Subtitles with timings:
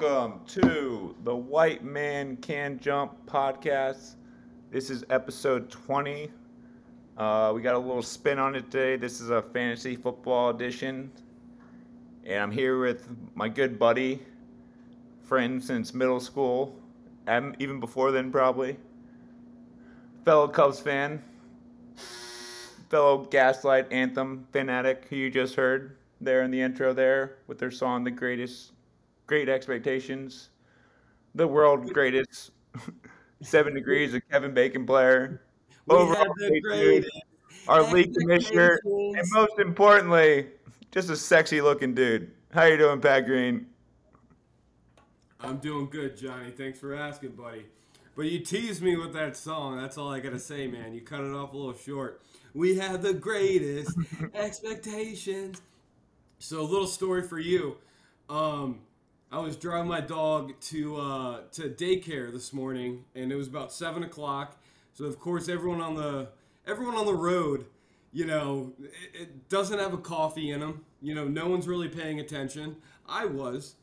[0.00, 4.14] welcome to the White Man Can Jump podcast.
[4.70, 6.30] This is episode 20.
[7.18, 8.96] Uh, we got a little spin on it today.
[8.96, 11.10] This is a fantasy football edition.
[12.24, 14.22] And I'm here with my good buddy,
[15.24, 16.74] friend since middle school,
[17.26, 18.78] and even before then, probably.
[20.24, 21.22] Fellow Cubs fan,
[22.88, 27.70] fellow Gaslight Anthem fanatic who you just heard there in the intro there with their
[27.70, 28.72] song The Greatest
[29.30, 30.48] Great Expectations.
[31.36, 32.50] The world greatest
[33.42, 35.42] seven degrees of Kevin Bacon player.
[35.86, 37.06] We Overall great great
[37.68, 40.48] our league commissioner, and most importantly,
[40.90, 42.32] just a sexy looking dude.
[42.52, 43.66] How you doing, Pat Green?
[45.38, 46.50] I'm doing good, Johnny.
[46.50, 47.66] Thanks for asking, buddy.
[48.16, 49.80] But you teased me with that song.
[49.80, 50.92] That's all I gotta say, man.
[50.92, 52.20] You cut it off a little short.
[52.52, 53.96] We had the greatest
[54.34, 55.62] expectations.
[56.40, 57.76] So, a little story for you.
[58.28, 58.80] Um,
[59.32, 63.72] I was driving my dog to uh, to daycare this morning, and it was about
[63.72, 64.56] seven o'clock.
[64.92, 66.30] So, of course, everyone on the
[66.66, 67.66] everyone on the road,
[68.12, 70.84] you know, it, it doesn't have a coffee in them.
[71.00, 72.76] You know, no one's really paying attention.
[73.08, 73.76] I was,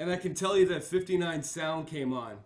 [0.00, 2.38] and I can tell you that 59 sound came on,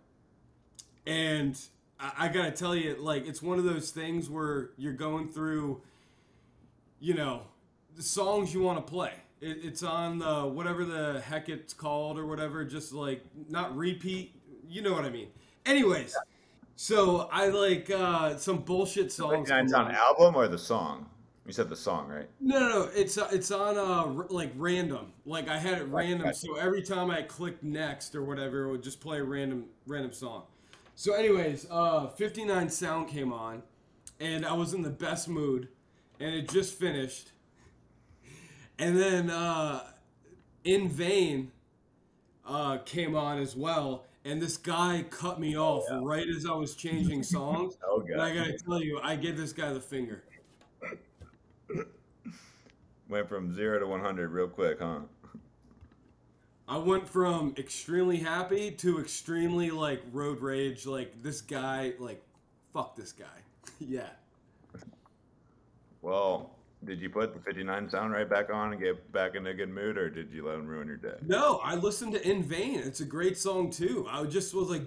[1.07, 1.59] and
[1.99, 5.81] I, I gotta tell you, like, it's one of those things where you're going through,
[7.01, 7.45] you know,
[7.97, 9.15] the songs you want to play.
[9.43, 14.41] It, it's on the whatever the heck it's called or whatever, just like not repeat.
[14.69, 15.29] You know what I mean.
[15.67, 16.17] Anyways,
[16.77, 19.51] so I like uh, some bullshit songs.
[19.51, 19.95] It's on on.
[19.95, 21.11] album or the song?
[21.45, 22.29] You said the song, right?
[22.41, 25.13] No, no, no, it's uh, it's on uh r- like random.
[25.27, 26.37] Like I had it random, right.
[26.37, 30.13] so every time I clicked next or whatever, it would just play a random random
[30.13, 30.45] song.
[30.95, 33.63] So, anyways, uh, 59 sound came on,
[34.21, 35.69] and I was in the best mood,
[36.21, 37.32] and it just finished.
[38.79, 39.83] And then uh,
[40.65, 41.53] in vain
[42.47, 46.75] uh, came on as well, and this guy cut me off right as I was
[46.75, 47.77] changing songs.
[47.85, 50.23] Oh, And I gotta tell you, I gave this guy the finger.
[53.09, 55.01] Went from zero to 100 real quick, huh?
[56.69, 60.87] I went from extremely happy to extremely like road rage.
[60.87, 62.23] Like this guy, like
[62.73, 63.27] fuck this guy.
[63.79, 64.09] yeah.
[66.01, 66.52] Well,
[66.85, 69.69] did you put the 59 sound right back on and get back in a good
[69.69, 71.15] mood, or did you let him ruin your day?
[71.23, 72.79] No, I listened to In Vain.
[72.81, 74.07] It's a great song too.
[74.11, 74.83] I just was like,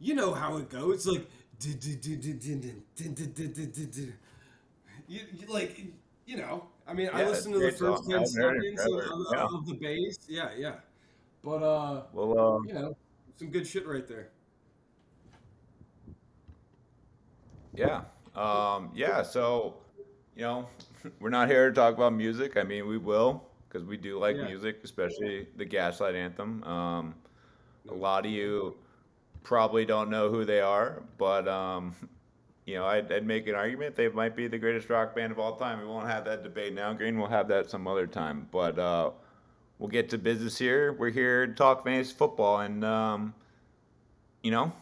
[0.00, 0.94] you know how it goes.
[0.94, 1.28] It's like,
[5.08, 5.80] you, you like,
[6.26, 6.64] you know.
[6.86, 9.12] I mean, I listened to the first ten I've heard it seconds of, forever.
[9.12, 9.58] of, Yeah.
[9.58, 10.18] of the bass.
[10.28, 10.74] Yeah, yeah.
[11.44, 12.96] But uh, Well, um, you know,
[13.36, 14.28] some good shit right there.
[17.74, 18.02] Yeah.
[18.34, 19.22] Um, yeah.
[19.22, 19.74] So,
[20.34, 20.68] you know,
[21.20, 22.56] we're not here to talk about music.
[22.56, 24.46] I mean, we will because we do like Yeah.
[24.46, 26.62] music, especially the Gaslight Anthem.
[26.64, 27.14] Um,
[27.88, 28.76] a lot of you
[29.42, 31.94] probably don't know who they are, but um,
[32.66, 35.38] you know, I'd, I'd make an argument they might be the greatest rock band of
[35.38, 35.80] all time.
[35.80, 37.18] We won't have that debate now, Green.
[37.18, 38.48] We'll have that some other time.
[38.50, 39.10] But uh,
[39.78, 40.92] we'll get to business here.
[40.92, 43.34] We're here to talk fantasy football, and um,
[44.42, 44.72] you know,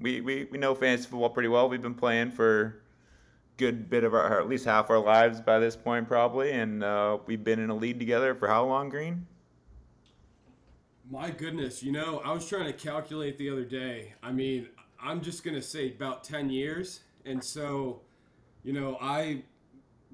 [0.00, 1.68] we, we, we know fantasy football pretty well.
[1.68, 2.80] We've been playing for
[3.58, 6.52] good bit of our, or at least half our lives by this point, probably.
[6.52, 9.26] And uh, we've been in a lead together for how long, Green?
[11.10, 14.14] My goodness, you know, I was trying to calculate the other day.
[14.22, 14.68] I mean,
[15.02, 17.00] I'm just going to say about 10 years.
[17.24, 18.00] And so,
[18.62, 19.42] you know, I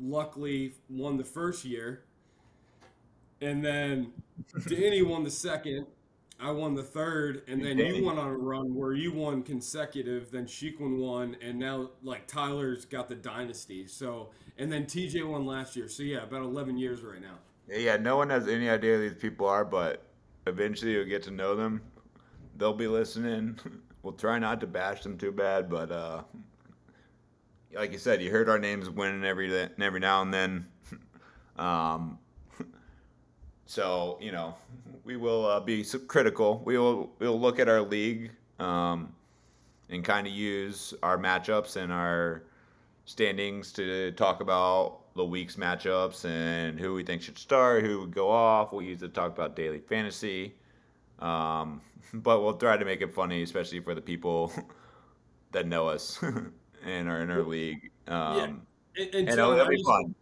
[0.01, 2.05] luckily won the first year.
[3.41, 4.13] And then
[4.69, 5.87] Danny won the second.
[6.45, 7.43] I won the third.
[7.49, 10.31] And then you went on a run where you won consecutive.
[10.31, 11.37] Then Sheikman won.
[11.41, 13.87] And now, like, Tyler's got the dynasty.
[13.87, 14.29] So,
[14.59, 15.89] and then TJ won last year.
[15.89, 17.39] So, yeah, about 11 years right now.
[17.67, 20.05] Yeah, yeah, no one has any idea who these people are, but
[20.47, 21.81] eventually you'll get to know them.
[22.59, 23.59] They'll be listening.
[24.03, 26.25] We'll try not to bash them too bad, but uh,
[27.75, 29.51] like you said, you heard our names winning every
[29.81, 30.67] every now and then.
[31.57, 32.19] Um,
[33.75, 34.55] so you know,
[35.03, 36.63] we will uh, be critical.
[36.65, 38.31] We will we'll look at our league
[38.61, 39.13] um,
[39.91, 42.45] and kind of use our matchups and our
[43.05, 48.15] standings to talk about the week's matchups and who we think should start, who would
[48.15, 48.73] go off.
[48.73, 50.55] We'll use it to talk about daily fantasy.
[51.19, 51.81] Um,
[52.15, 54.53] but we'll try to make it funny, especially for the people
[55.51, 56.23] that know us
[56.85, 57.91] and are in our league.
[58.07, 58.39] Um,
[58.97, 60.15] And, and And John, it'll, it'll be fun.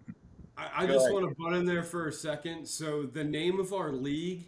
[0.63, 1.13] I, I just ahead.
[1.13, 2.67] want to butt in there for a second.
[2.67, 4.47] So the name of our league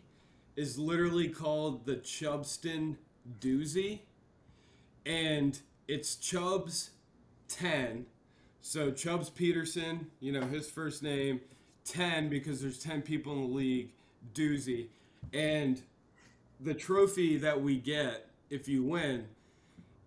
[0.56, 2.96] is literally called the Chubston
[3.40, 4.00] Doozy,
[5.04, 5.58] and
[5.88, 6.90] it's Chubs
[7.48, 8.06] ten.
[8.60, 11.40] So Chubbs Peterson, you know his first name,
[11.84, 13.90] ten because there's ten people in the league.
[14.32, 14.86] Doozy,
[15.32, 15.82] and
[16.60, 19.26] the trophy that we get if you win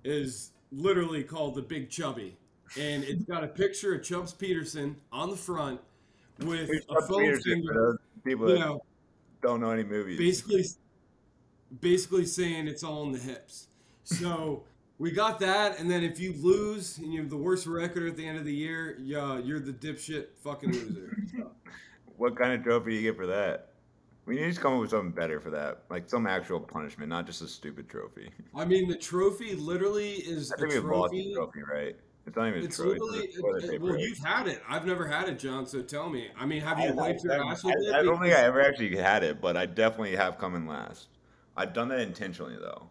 [0.04, 2.36] is literally called the Big Chubby,
[2.80, 5.82] and it's got a picture of Chubbs Peterson on the front
[6.40, 7.94] with a foam finger.
[7.94, 8.84] Uh, people You that know,
[9.42, 10.18] don't know any movies.
[10.18, 10.64] basically
[11.82, 13.68] basically saying it's all in the hips.
[14.04, 14.64] So
[15.00, 18.16] we got that, and then if you lose and you have the worst record at
[18.16, 21.18] the end of the year, yeah, you're the dipshit fucking loser.
[21.36, 21.52] So,
[22.18, 23.74] What kind of trophy do you get for that?
[24.26, 27.26] We need to come up with something better for that, like some actual punishment, not
[27.28, 28.30] just a stupid trophy.
[28.56, 31.62] I mean, the trophy literally is I a think we've lost the trophy.
[31.62, 31.96] trophy, right?
[32.28, 33.00] It's not even It's trophy.
[33.00, 34.62] literally it's toilet it- well, you've had it.
[34.68, 35.66] I've never had it, John.
[35.66, 36.28] So tell me.
[36.38, 37.94] I mean, have I, you wiped your I- ass with it?
[37.96, 40.68] I- I don't think I ever actually had it, but I definitely have come in
[40.68, 41.08] last.
[41.56, 42.90] I've done that intentionally though,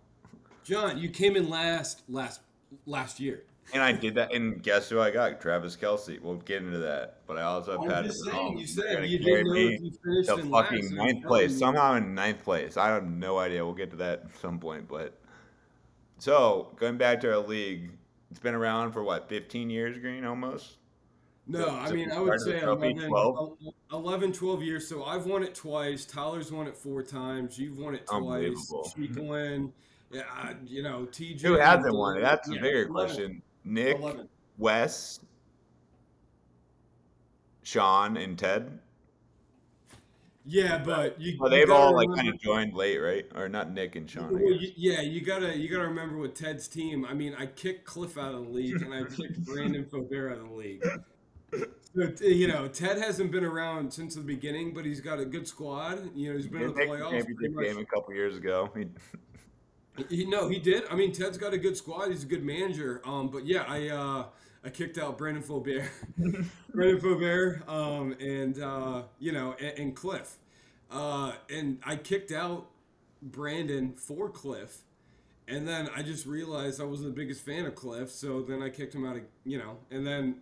[0.64, 2.40] John, you came in last last
[2.86, 3.44] last year.
[3.74, 4.32] and I did that.
[4.32, 5.40] And guess who I got?
[5.40, 6.20] Travis Kelce.
[6.20, 8.58] We'll get into that, but I also have had just it saying.
[8.58, 10.92] You said you didn't know me if you finished to in fucking last.
[10.92, 11.58] ninth place.
[11.58, 12.76] Somehow in ninth place.
[12.78, 13.64] I have no idea.
[13.64, 14.88] We'll get to that at some point.
[14.88, 15.18] But
[16.18, 17.90] so going back to our league,
[18.31, 20.76] it's been around for what 15 years, Green almost.
[21.49, 23.58] No, I mean, I would say trophy, 11, 12?
[23.93, 24.88] 11, 12 years.
[24.88, 26.05] So I've won it twice.
[26.05, 27.56] Tyler's won it four times.
[27.56, 28.73] You've won it twice.
[28.96, 29.70] Sheeklin,
[30.11, 31.43] yeah, you know, TJ.
[31.43, 32.23] Who hasn't won it?
[32.23, 33.43] That's Yeah, bigger 11, question.
[33.64, 34.29] Nick, 11.
[34.58, 35.20] Wes,
[37.62, 38.81] Sean, and Ted.
[40.48, 41.37] Yeah, but you.
[41.40, 43.26] Well, they've gotta all like kind of joined late, right?
[43.34, 44.32] Or not Nick and Sean.
[44.32, 47.04] Well, you, yeah, you gotta you gotta remember with Ted's team.
[47.04, 50.38] I mean, I kicked Cliff out of the league, and I kicked Brandon Faubert out
[50.38, 50.84] of the league.
[51.94, 55.48] So you know, Ted hasn't been around since the beginning, but he's got a good
[55.48, 56.10] squad.
[56.14, 57.10] You know, he's been in the playoffs.
[57.10, 58.70] championship game a couple years ago.
[58.76, 58.88] He-
[60.10, 60.82] He, no, he did.
[60.90, 62.10] I mean, Ted's got a good squad.
[62.10, 63.00] He's a good manager.
[63.06, 64.26] Um, but yeah, I uh,
[64.66, 65.86] I kicked out Brandon Faubert,
[66.74, 70.38] Brandon Faubert, um, and uh, you know, and, and Cliff,
[70.90, 72.66] uh, and I kicked out
[73.22, 74.78] Brandon for Cliff,
[75.46, 78.68] and then I just realized I wasn't the biggest fan of Cliff, so then I
[78.68, 80.38] kicked him out of you know, and then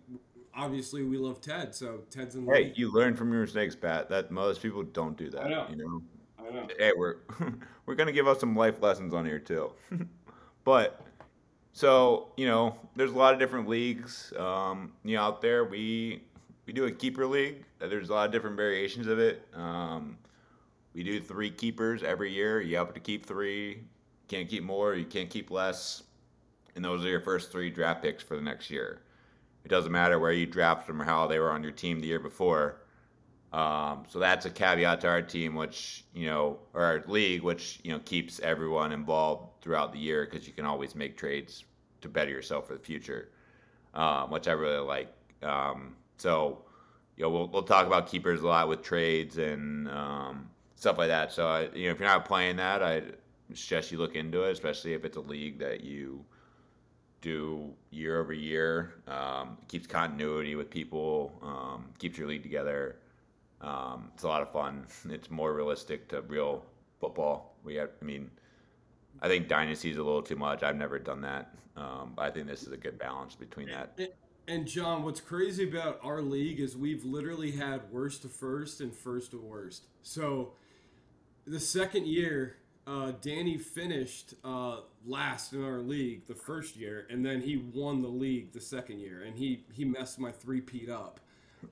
[0.55, 2.77] obviously we love Ted, so Ted's in the hey, league.
[2.79, 4.09] you learn from your mistakes, Pat.
[4.09, 5.43] That most people don't do that.
[5.43, 5.67] I know.
[5.69, 6.01] You know.
[6.39, 6.67] I know.
[6.79, 7.17] Hey, we're
[7.85, 9.71] we're gonna give us some life lessons on here too.
[10.63, 11.05] but
[11.75, 14.31] so you know, there's a lot of different leagues.
[14.39, 16.23] Um, you know, out there we
[16.65, 17.65] we do a keeper league.
[17.79, 19.45] There's a lot of different variations of it.
[19.53, 20.17] Um,
[20.93, 22.61] we do three keepers every year.
[22.61, 23.83] You have to keep three.
[24.29, 24.95] Can't keep more.
[24.95, 26.03] You can't keep less.
[26.77, 29.01] And those are your first three draft picks for the next year.
[29.65, 32.07] It doesn't matter where you draft them or how they were on your team the
[32.07, 32.77] year before.
[33.55, 37.79] Um, so that's a caveat to our team, which you know, or our league, which
[37.85, 41.63] you know keeps everyone involved throughout the year because you can always make trades
[42.01, 43.29] to better yourself for the future,
[43.93, 45.07] um, which I really like.
[45.41, 46.65] Um, so
[47.15, 51.07] you know, we'll we'll talk about keepers a lot with trades and um, stuff like
[51.07, 51.31] that.
[51.31, 53.03] So I, you know, if you're not playing that, I
[53.53, 56.25] suggest you look into it, especially if it's a league that you
[57.21, 58.95] do year over year.
[59.07, 62.97] Um, keeps continuity with people, um, keeps your league together.
[63.65, 64.85] Um, it's a lot of fun.
[65.09, 66.63] It's more realistic to real
[66.99, 67.55] football.
[67.63, 68.29] We have, I mean,
[69.21, 70.61] I think dynasty is a little too much.
[70.63, 73.93] I've never done that, um, but I think this is a good balance between that.
[73.97, 74.09] And-
[74.47, 78.93] And John, what's crazy about our league is we've literally had worst to first and
[78.95, 79.87] first to worst.
[80.03, 80.53] So
[81.47, 87.25] the second year, uh, Danny finished uh, last in our league the first year, and
[87.25, 90.89] then he won the league the second year, and he he messed my three peat
[90.89, 91.19] up.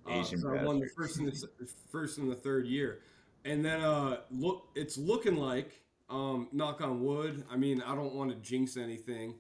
[0.09, 2.99] Asian so I won the first and the first and the third year,
[3.45, 7.43] and then uh, look, it's looking like um, knock on wood.
[7.51, 9.35] I mean, I don't want to jinx anything,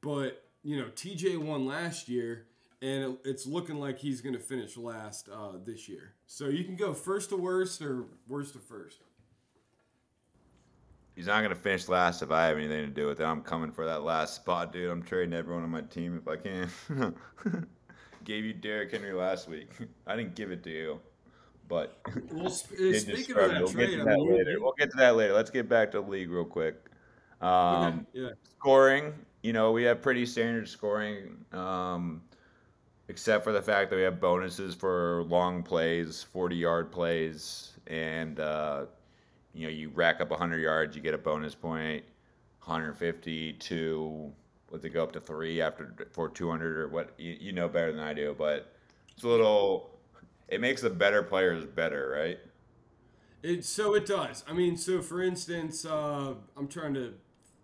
[0.00, 2.46] but you know, TJ won last year,
[2.80, 6.14] and it, it's looking like he's going to finish last uh, this year.
[6.26, 8.98] So you can go first to worst or worst to first.
[11.14, 13.24] He's not gonna finish last if I have anything to do with it.
[13.24, 14.90] I'm coming for that last spot, dude.
[14.90, 16.70] I'm trading everyone on my team if I can.
[18.24, 19.70] Gave you Derrick Henry last week.
[20.06, 21.00] I didn't give it to you,
[21.68, 22.00] but
[22.30, 24.60] Well, sp- did just speaking of that we'll get to I that mean, later.
[24.60, 25.32] We'll get to that later.
[25.32, 26.76] Let's get back to the league real quick.
[27.40, 28.28] Um, okay, yeah.
[28.58, 29.12] scoring,
[29.42, 32.22] you know, we have pretty standard scoring, um,
[33.08, 38.38] except for the fact that we have bonuses for long plays, 40 yard plays, and,
[38.38, 38.86] uh,
[39.54, 42.04] you know, you rack up 100 yards, you get a bonus point,
[42.64, 43.54] 150
[44.80, 47.14] to, it go up to three after for 200 or what?
[47.18, 48.72] You, you know better than I do, but
[49.14, 49.98] it's a little,
[50.48, 52.38] it makes the better players better, right?
[53.42, 54.44] It so it does.
[54.48, 57.14] I mean, so for instance, uh, I'm trying to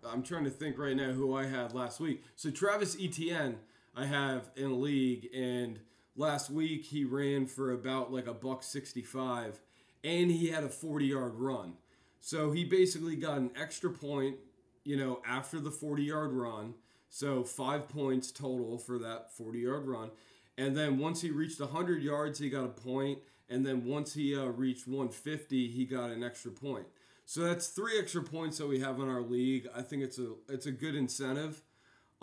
[0.05, 2.23] I'm trying to think right now who I had last week.
[2.35, 3.57] So Travis Etienne,
[3.95, 5.79] I have in a league, and
[6.17, 9.61] last week he ran for about like a buck sixty five,
[10.03, 11.75] and he had a forty yard run.
[12.21, 14.37] So he basically got an extra point,
[14.83, 16.73] you know, after the 40 yard run.
[17.09, 20.11] So five points total for that 40 yard run.
[20.57, 23.19] And then once he reached 100 yards, he got a point.
[23.49, 26.85] And then once he uh, reached 150, he got an extra point.
[27.25, 29.67] So that's three extra points that we have in our league.
[29.75, 31.61] I think it's a it's a good incentive,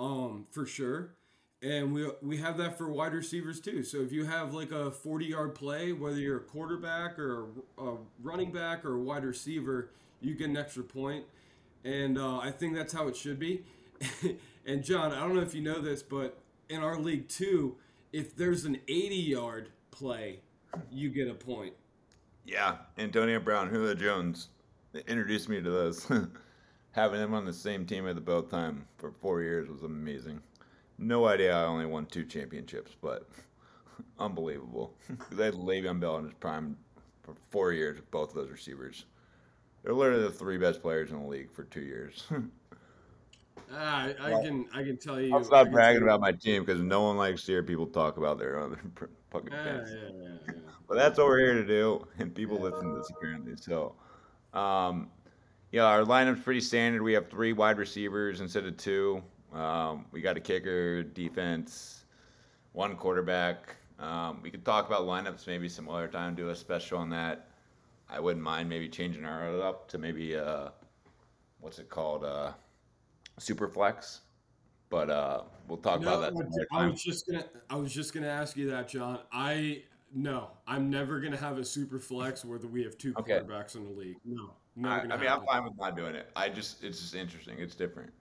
[0.01, 1.15] um, for sure.
[1.63, 3.85] And we we have that for wide receivers too.
[3.85, 7.47] So if you have like a 40 yard play, whether you're a quarterback or
[7.79, 9.91] a, running back or a wide receiver,
[10.21, 11.25] you get an extra point.
[11.85, 13.63] And uh, I think that's how it should be.
[14.67, 16.39] and John, I don't know if you know this, but
[16.69, 17.77] in our league too,
[18.13, 20.41] if there's an 80 yard play,
[20.91, 21.75] you get a point.
[22.45, 24.49] Yeah, Antonio Brown, Julio Jones
[25.07, 26.11] introduced me to this.
[26.93, 30.41] Having them on the same team at the both time for four years was amazing.
[30.99, 33.29] No idea I only won two championships, but
[34.19, 34.95] unbelievable.
[35.31, 36.77] they had Le'Veon Bell in his prime
[37.23, 39.05] for four years with both of those receivers.
[39.83, 42.25] They're literally the three best players in the league for two years.
[43.73, 45.35] Ah, I, I can I can tell you.
[45.35, 48.39] I'll stop bragging about my team because no one likes to hear people talk about
[48.39, 48.79] their other
[49.31, 49.91] fucking Yeah, fans.
[49.91, 50.53] yeah, yeah, yeah.
[50.89, 53.57] But that's what we're here to do, and people listen to this apparently.
[53.57, 53.97] So,
[54.55, 55.11] um,
[55.73, 57.03] yeah, our lineup's pretty standard.
[57.03, 59.23] We have three wide receivers instead of two.
[59.53, 62.05] Um, we got a kicker, defense,
[62.73, 63.77] one quarterback.
[63.99, 67.49] Um, we could talk about lineups maybe some other time, do a special on that.
[68.09, 70.69] I wouldn't mind maybe changing our up to maybe uh,
[71.61, 72.53] what's it called, uh,
[73.39, 74.23] super flex.
[74.89, 76.67] But uh, we'll talk No, about that.
[76.73, 79.19] I was just gonna I was just gonna ask you that, John.
[79.33, 79.83] I
[80.15, 83.41] no, I'm never gonna have a super flex where we have two Okay.
[83.41, 84.17] quarterbacks in the league.
[84.25, 84.53] No,
[84.85, 86.31] I, I, mean, I'm fine with not doing it.
[86.37, 87.59] I just, it's just interesting.
[87.59, 88.13] It's different.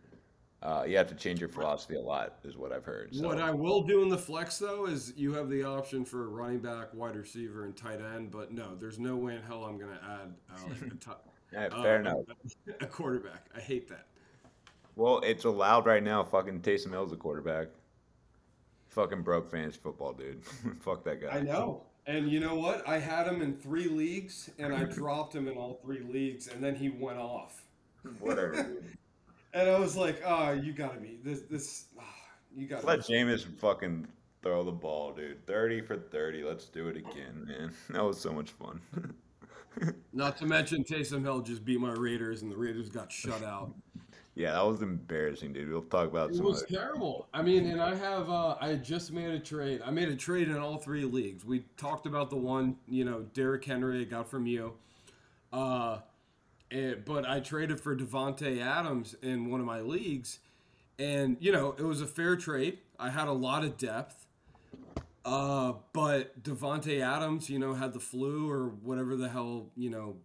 [0.64, 3.14] Uh, you have to change your philosophy a lot, is what I've heard.
[3.14, 3.28] So.
[3.28, 6.28] What I will do in the flex though is you have the option for a
[6.28, 8.32] running back, wide receiver, and tight end.
[8.32, 11.18] But no, there's no way in hell I'm gonna add uh, like a,
[11.52, 12.18] Yeah, fair enough.
[12.82, 13.46] a quarterback.
[13.56, 14.08] I hate that.
[14.96, 16.24] Well, it's allowed right now.
[16.24, 17.68] Fucking Taysom Hill's a quarterback.
[18.90, 20.44] Fucking broke fantasy football, dude.
[20.80, 21.30] Fuck that guy.
[21.30, 21.84] I know.
[22.08, 22.88] And you know what?
[22.88, 26.64] I had him in three leagues, and I dropped him in all three leagues, and
[26.64, 27.64] then he went off.
[28.20, 28.52] Whatever.
[28.64, 28.98] dude.
[29.54, 31.42] And I was like, "Oh, you gotta be this.
[31.42, 32.04] This, ah,
[32.56, 34.08] you gotta." Let Jameis fucking
[34.44, 35.46] throw the ball, dude.
[35.48, 36.44] Thirty for thirty.
[36.44, 37.74] Let's do it again, man.
[37.90, 38.82] That was so much fun.
[40.14, 43.74] Not to mention Taysom Hill just beat my Raiders, and the Raiders got shut out.
[44.36, 45.70] Yeah, that was embarrassing, dude.
[45.70, 47.30] We'll talk about It some was terrible.
[47.34, 49.82] I mean, and I have uh, I just made a trade.
[49.84, 51.46] I made a trade in all three leagues.
[51.46, 54.74] We talked about the one, you know, Derrick Henry I got from you.
[55.54, 56.00] Uh,
[56.70, 60.40] and, but I traded for Davante Adams in one of my leagues,
[61.00, 62.80] and you know it was a fair trade.
[63.00, 64.28] I had a lot of depth,
[65.24, 70.18] uh, but Davante Adams, you know, had the flu or whatever the hell you know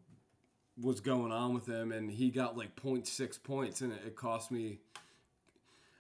[0.81, 4.51] was going on with him, and he got like 0.6 points, and it, it cost
[4.51, 4.79] me.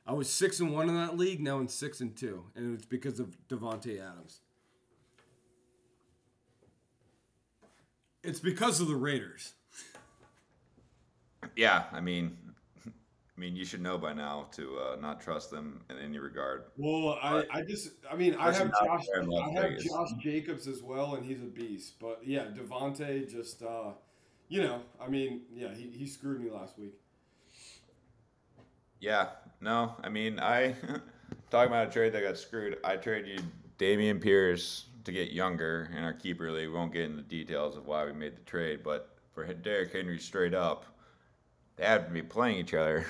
[0.06, 1.40] I was six and one in that league.
[1.40, 4.40] Now I'm six and two, and it's because of Davante Adams.
[8.22, 9.54] It's because of the Raiders.
[11.56, 12.36] Yeah, I mean,
[12.86, 16.64] I mean, you should know by now to uh, not trust them in any regard.
[16.76, 19.84] Well, I, I just, I mean, I have Josh, there in Las I have Vegas.
[19.84, 21.94] Josh Jacobs as well, and he's a beast.
[21.98, 23.92] But yeah, Davante just, uh,
[24.50, 26.94] you know, I mean, yeah, he, he screwed me last week.
[28.98, 29.28] Yeah,
[29.62, 30.74] no, I mean, I
[31.50, 32.76] talking about a trade that got screwed.
[32.84, 33.42] I traded
[33.78, 36.68] Dameon Pierce to get younger in our keeper league.
[36.68, 39.92] We won't get into the details of why we made the trade, but for Derrick
[39.92, 40.84] Henry straight up,
[41.76, 43.06] they have to be playing each other.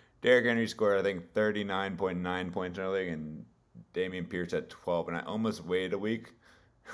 [0.22, 3.44] Derrick Henry scored, I think, 39.9 points in our league, and
[3.92, 5.08] Dameon Pierce had 12.
[5.08, 6.32] And I almost waited a week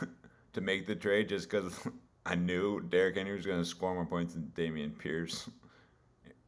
[0.54, 1.78] to make the trade just because
[2.30, 5.50] I knew Derrick Henry was going to score more points than Dameon Pierce.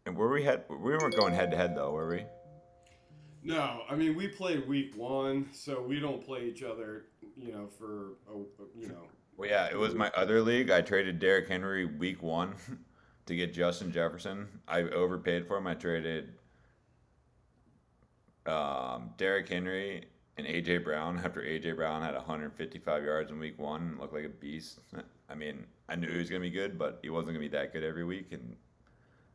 [0.07, 2.25] And were we had we weren't going head to head though, were we?
[3.43, 7.67] No, I mean, we played week one, so we don't play each other, you know,
[7.77, 8.39] for, a,
[8.79, 10.71] you know, Well, yeah, it was my other league.
[10.71, 12.55] I traded Derrick Henry week one
[13.27, 14.47] to get Justin Jefferson.
[14.69, 15.67] I overpaid for him.
[15.67, 16.35] I traded
[18.47, 20.05] um, Derrick Henry
[20.39, 24.25] and AJ Brown after AJ Brown had 155 yards in week one and looked like
[24.25, 24.79] a beast.
[25.33, 27.51] I mean, I knew he was going to be good, but he wasn't going to
[27.51, 28.33] be that good every week.
[28.33, 28.55] And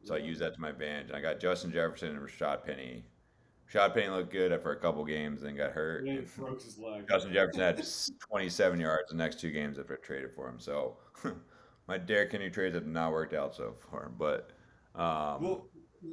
[0.03, 1.07] so I used that to my advantage.
[1.07, 3.03] And I got Justin Jefferson and Rashaad Penny.
[3.69, 6.07] Rashaad Penny looked good after a couple games, then got hurt.
[6.07, 7.05] he broke his leg.
[7.09, 7.83] Justin Jefferson had
[8.29, 10.59] 27 yards the next two games after I traded for him.
[10.59, 10.97] So
[11.87, 14.09] my Derrick Henry trades have not worked out so far.
[14.17, 14.51] But
[14.95, 15.67] um, Well,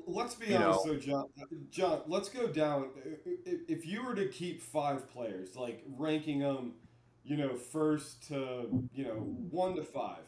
[0.07, 1.25] let's be honest, know- though, John.
[1.71, 2.88] John, let's go down.
[3.45, 6.73] If if you were to keep five players, like ranking them,
[7.25, 9.14] you know, first to you know
[9.50, 10.25] one to five,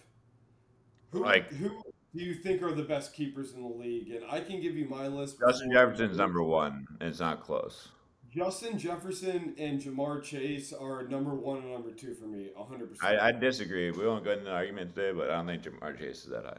[1.10, 1.70] who Like- who
[2.14, 4.10] do you think are the best keepers in the league?
[4.10, 5.38] And I can give you my list.
[5.38, 7.88] Justin Jefferson's number one, it's not close.
[8.30, 13.02] Justin Jefferson and Ja'Marr Chase are number one and number two for me, 100%.
[13.02, 13.90] I, I disagree.
[13.90, 16.44] We won't go into an argument today, but I don't think Ja'Marr Chase is that
[16.44, 16.58] high.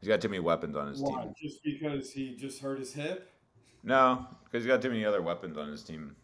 [0.00, 1.24] He's got too many weapons on his Why?
[1.24, 1.34] team.
[1.42, 3.30] Just because he just hurt his hip?
[3.82, 6.14] No, because he's got too many other weapons on his team.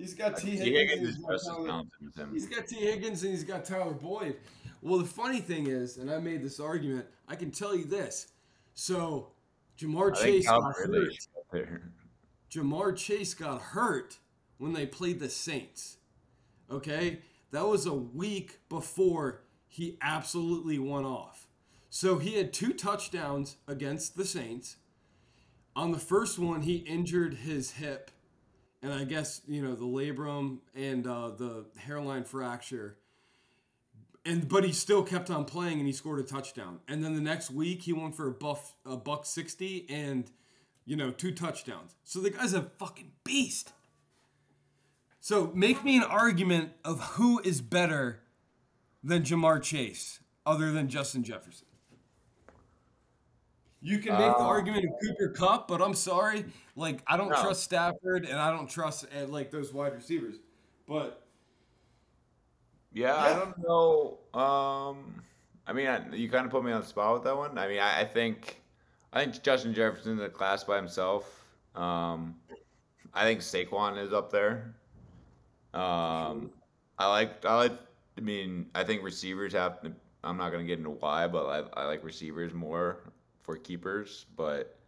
[0.00, 1.08] He's got Tee Higgins.
[1.08, 2.32] he's got just as Tyler- talented as him.
[2.32, 4.36] He's got Tee Higgins and he's got Tyler Boyd.
[4.82, 8.28] Well, the funny thing is, and I made this argument, I can tell you this.
[8.74, 9.32] So,
[9.78, 10.94] Ja'Marr I Chase got hurt.
[10.94, 11.82] is up there.
[12.50, 14.18] Ja'Marr Chase got hurt
[14.58, 15.98] when they played the Saints.
[16.70, 17.18] Okay?
[17.50, 21.46] That was a week before he absolutely went off.
[21.90, 24.76] So he had two touchdowns against the Saints.
[25.76, 28.10] On the first one, he injured his hip.
[28.82, 32.96] And I guess, you know, the labrum and uh, the hairline fracture.
[34.24, 36.80] And but he still kept on playing and he scored a touchdown.
[36.88, 40.30] And then the next week he went for a buff a buck 60 and
[40.90, 41.94] you know, two touchdowns.
[42.02, 43.72] So the guy's a fucking beast.
[45.20, 48.22] So make me an argument of who is better
[49.04, 51.68] than Ja'Marr Chase, other than Justin Jefferson.
[53.82, 56.44] You can make the Uh, argument of Cooper Kupp, but I'm sorry,
[56.76, 57.40] like I don't No.
[57.40, 60.36] trust Stafford and I don't trust uh, like those wide receivers.
[60.86, 61.26] But
[62.92, 64.18] Yeah, I don't know.
[64.38, 65.22] Um,
[65.66, 67.56] I mean, I, you kind of put me on the spot with that one.
[67.56, 68.60] I mean, I, I think,
[69.12, 71.46] I think Justin Jefferson's in the class by himself.
[71.76, 72.34] Um,
[73.14, 74.74] I think Saquon is up there.
[75.72, 76.50] Um,
[76.98, 77.78] I like, I like.
[78.18, 79.80] I mean, I think receivers have.
[79.82, 79.92] To,
[80.24, 82.98] I'm not gonna get into why, but I, I like receivers more
[83.42, 84.26] for keepers.
[84.36, 84.78] But,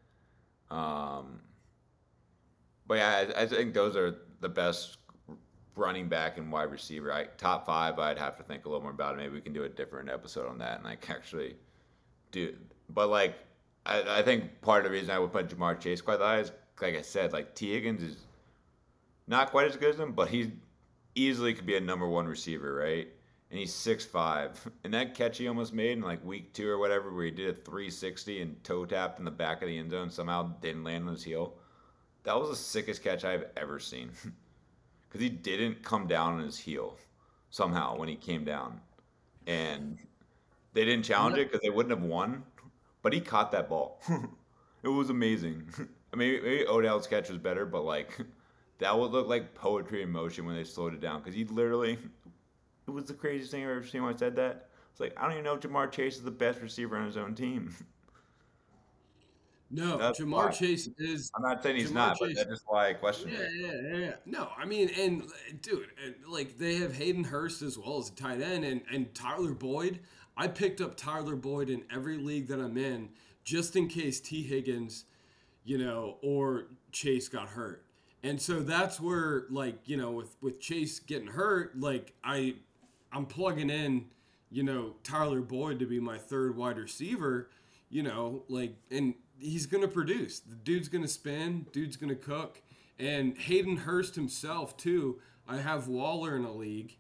[0.71, 1.41] um,
[2.87, 4.99] but yeah, I, I think those are the best
[5.77, 7.13] running back and wide receiver.
[7.13, 7.99] I top five.
[7.99, 9.19] I'd have to think a little more about it.
[9.19, 11.57] Maybe we can do a different episode on that and like actually
[12.31, 12.55] do.
[12.91, 13.37] But like,
[13.87, 16.53] I, I think part of the reason I would put Ja'Marr Chase quite high is
[16.81, 18.17] like I said, like Tee Higgins is
[19.27, 20.53] not quite as good as him, but he
[21.15, 23.09] easily could be a number one receiver, right?
[23.53, 26.79] And he's six five, and that catch he almost made in like week two or
[26.79, 29.93] whatever, where he did a 360 and toe tapped in the back of the end
[29.93, 31.55] zone, somehow didn't land on his heel.
[32.25, 34.11] That was the sickest catch I've ever seen.
[35.09, 36.99] because he didn't come down on his heel
[37.51, 38.81] somehow when he came down,
[39.47, 39.99] and
[40.75, 42.45] they didn't challenge it because they wouldn't have won.
[43.03, 44.01] But he caught that ball.
[44.83, 45.69] it was amazing.
[46.13, 48.19] I mean, maybe Odell's catch was better, but like
[48.79, 51.99] that would look like poetry in motion when they slowed it down because he literally.
[52.93, 54.69] It was the craziest thing I've ever seen when I said that.
[54.91, 57.17] It's like I don't even know if Ja'Marr Chase is the best receiver on his
[57.17, 57.75] own team.
[59.71, 60.51] no, That's Ja'Marr why.
[60.51, 63.31] Chase is I'm not saying he's Ja'Marr not, but Chase- that's just why I question
[63.31, 63.51] Yeah, it.
[63.55, 64.15] yeah, yeah, yeah.
[64.27, 65.25] No, I mean, and
[65.63, 69.15] dude, and, like they have Hayden Hurst as well as a tight end, and and
[69.15, 70.01] Tyler Boyd.
[70.37, 73.11] I picked up Tyler Boyd in every league that I'm in,
[73.45, 75.05] just in case Tee Higgins,
[75.65, 77.85] you know, or Chase got hurt.
[78.23, 82.55] And so that's where, like, you know, with with Chase getting hurt, like I,
[83.13, 84.07] I'm plugging in,
[84.51, 87.51] you know, Tyler Boyd to be my third wide receiver,
[87.91, 90.41] you know, like, and he's gonna produce.
[90.41, 91.67] The dude's gonna spin.
[91.73, 92.63] Dude's gonna cook.
[92.99, 95.21] And Hayden Hurst himself too.
[95.49, 96.97] I have Waller in a league,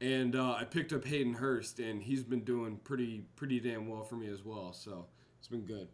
[0.00, 4.02] and uh, I picked up Hayden Hurst, and he's been doing pretty pretty damn well
[4.02, 4.72] for me as well.
[4.72, 5.06] So
[5.38, 5.88] it's been good.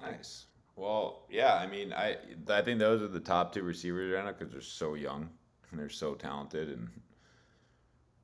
[0.00, 0.46] Nice.
[0.74, 1.54] Well, yeah.
[1.54, 2.16] I mean, I
[2.48, 5.30] I think those are the top two receivers right now because they're so young
[5.70, 6.88] and they're so talented, and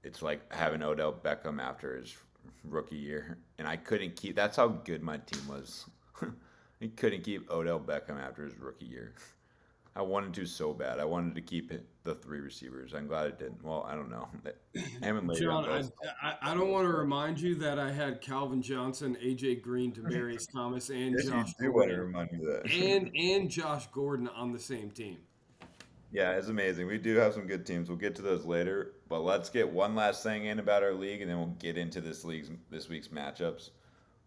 [0.04, 2.16] it's like having Odell Beckham after his
[2.64, 4.36] rookie year, and I couldn't keep.
[4.36, 5.86] That's how good my team was.
[6.82, 9.14] I couldn't keep Odell Beckham after his rookie year.
[9.94, 11.00] I wanted to so bad.
[11.00, 12.94] I wanted to keep it, the three receivers.
[12.94, 13.62] I'm glad it didn't.
[13.62, 14.26] Well, I don't know.
[15.02, 15.82] Him and John, I,
[16.26, 20.50] I, I don't want to remind you that I had Calvin Johnson, AJ Green, Demaryius
[20.50, 22.72] Thomas, and Yes, you Josh do want to remind me of that.
[22.72, 25.18] and and Josh Gordon on the same team.
[26.12, 26.86] Yeah, it's amazing.
[26.86, 27.88] We do have some good teams.
[27.88, 31.22] We'll get to those later, but let's get one last thing in about our league,
[31.22, 33.70] and then we'll get into this league's this week's matchups.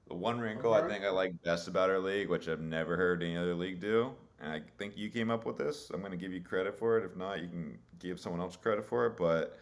[0.08, 3.22] The one wrinkle I think I like best about our league, which I've never heard
[3.22, 5.92] any other league do, and I think you came up with this.
[5.94, 7.06] I'm going to give you credit for it.
[7.06, 9.18] If not, you can give someone else credit for it.
[9.18, 9.60] But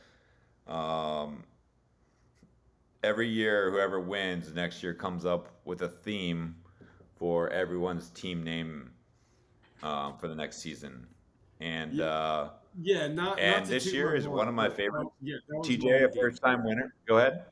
[0.74, 1.44] um,
[3.04, 6.56] every year, whoever wins next year comes up with a theme
[7.18, 8.92] for everyone's team name
[9.84, 11.08] um, for the next season.
[11.64, 12.06] And Yeah.
[12.06, 12.50] uh,
[12.82, 13.16] Yeah, not.
[13.16, 15.08] not And to this year is one of my favorite.
[15.22, 16.16] yeah, TJ, a of the games.
[16.20, 16.94] first time winner.
[17.08, 17.46] Go ahead.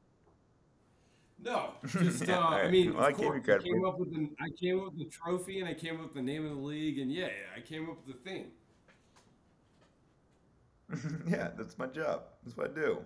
[1.43, 4.49] No, just uh, all I mean, Well, I course, I came up with the I
[4.59, 6.99] came up with the trophy and I came up with the name of the league
[6.99, 8.51] and yeah, I came up with the theme.
[11.27, 12.23] yeah, that's my job.
[12.43, 12.99] That's what I do.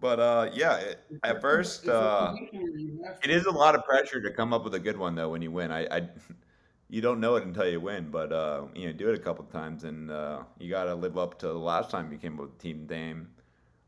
[0.00, 3.74] But uh, yeah, it, at first, uh, position where you have it is a lot
[3.74, 5.70] of pressure to come up with a good one though when you win.
[5.72, 6.08] I, I
[6.90, 9.44] you don't know it until you win, but uh, you know, do it a couple
[9.44, 12.40] times, and uh, you got to live up to the last time you came up
[12.40, 13.28] with team name.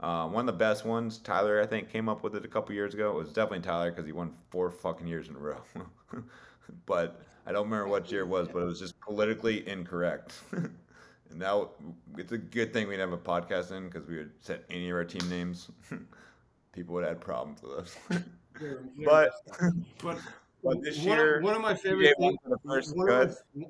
[0.00, 2.74] Uh, one of the best ones, Tyler, I think, came up with it a couple
[2.74, 3.10] years ago.
[3.10, 5.60] It was definitely Tyler because he won four fucking years in a row.
[6.86, 10.34] but I don't remember what year it was, but it was just politically incorrect.
[10.52, 10.72] and
[11.34, 11.70] now
[12.16, 14.88] it's a good thing we didn't have a podcast in because we would set any
[14.88, 15.68] of our team names.
[16.72, 17.98] People would have problems with us.
[19.04, 19.32] But
[20.02, 20.18] but
[20.62, 23.28] but this one, year, one of my favorite things, for the first one, cut.
[23.28, 23.66] of my,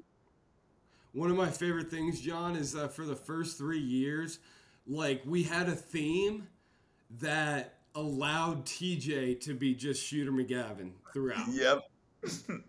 [1.12, 4.38] one of my favorite things, John, is that for the first three years,
[4.86, 6.46] like we had a theme
[7.18, 11.48] that allowed TJ to be just Shooter McGavin throughout.
[11.50, 11.82] Yep.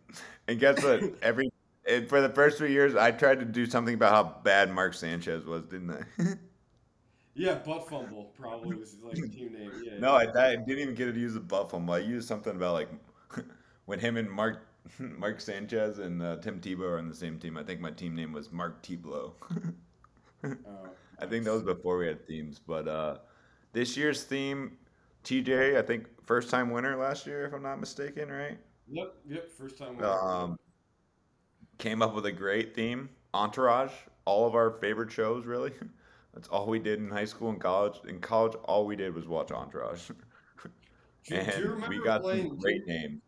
[0.48, 1.02] and guess what?
[1.22, 1.52] Every
[1.88, 4.94] and for the first three years, I tried to do something about how bad Mark
[4.94, 6.24] Sanchez was, didn't I?
[7.34, 9.72] Yeah, butt fumble probably was like the team name.
[9.84, 10.00] Yeah.
[10.00, 11.94] no, I, I didn't even get to use the butt fumble.
[11.94, 12.90] I used something about like
[13.92, 14.66] when him and Mark
[15.00, 17.58] Mark Sanchez and uh, Tim Tebow are on the same team.
[17.58, 19.34] I think my team name was Mark Tebow.
[20.46, 20.50] Oh,
[21.20, 23.18] I think that was before we had themes, but uh,
[23.74, 24.78] this year's theme,
[25.26, 28.58] TJ, I think first time winner last year, if I'm not mistaken, right?
[28.88, 29.52] Yep, yep.
[29.52, 29.98] First time.
[29.98, 30.10] winner.
[30.10, 30.58] um,
[31.78, 33.10] came up with a great theme.
[33.34, 33.92] Entourage,
[34.24, 35.74] all of our favorite shows, really.
[36.34, 38.00] That's all we did in high school and college.
[38.08, 40.16] In college, all we did was watch Entourage, do,
[41.28, 43.22] do you and we got some great names.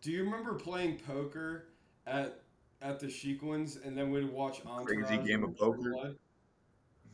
[0.00, 1.66] Do you remember playing poker
[2.06, 2.40] at
[2.82, 5.08] at the Chic ones, and then we'd watch Entourage?
[5.08, 5.92] Crazy game of poker?
[5.92, 6.16] Blood?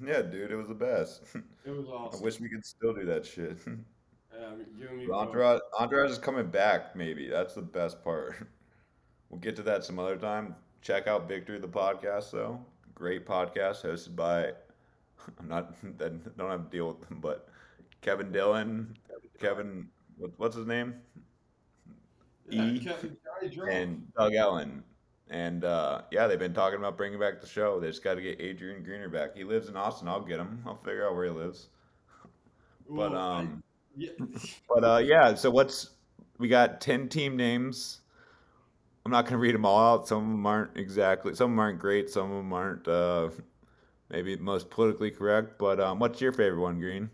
[0.04, 1.22] Yeah, dude, it was the best.
[1.64, 2.20] It was awesome.
[2.20, 3.58] I wish we could still do that shit.
[3.66, 3.72] Yeah,
[4.46, 5.16] um, you and me both.
[5.16, 6.94] Entourage, Entourage is coming back.
[6.94, 8.36] Maybe that's the best part.
[9.28, 10.54] We'll get to that some other time.
[10.82, 12.60] Check out Victory the podcast though.
[12.94, 14.52] Great podcast hosted by.
[15.40, 15.74] I'm not.
[15.82, 17.48] I don't have to deal with them, but
[18.02, 18.96] Kevin Dillon,
[19.40, 20.94] Kevin, what, what's his name?
[22.48, 23.72] Yeah, E Kevin- Johnny Drunk.
[23.72, 24.82] and Doug Ellin.
[25.28, 27.80] And uh, yeah, they've been talking about bringing back the show.
[27.80, 29.34] They just got to get Adrian Grenier back.
[29.36, 30.06] He lives in Austin.
[30.06, 30.62] I'll get him.
[30.64, 31.68] I'll figure out where he lives.
[32.88, 33.62] But I- um,
[33.96, 34.10] yeah,
[34.68, 35.34] but uh, yeah.
[35.34, 35.90] So what's
[36.38, 38.00] we got ten team names.
[39.04, 40.06] I'm not gonna read them all out.
[40.08, 41.34] Some of them aren't exactly.
[41.34, 42.10] Some of them aren't great.
[42.10, 43.30] Some of them aren't uh,
[44.10, 45.58] maybe the most politically correct.
[45.58, 47.10] But um, what's your favorite one, Green?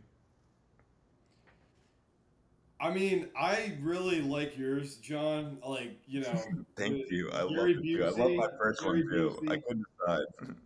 [2.82, 5.58] I mean, I really like yours, John.
[5.64, 6.42] Like, you know,
[6.76, 7.30] Thank you.
[7.30, 8.04] I love Gary too.
[8.04, 9.38] I love my first Gary one too.
[9.48, 10.56] I couldn't decide.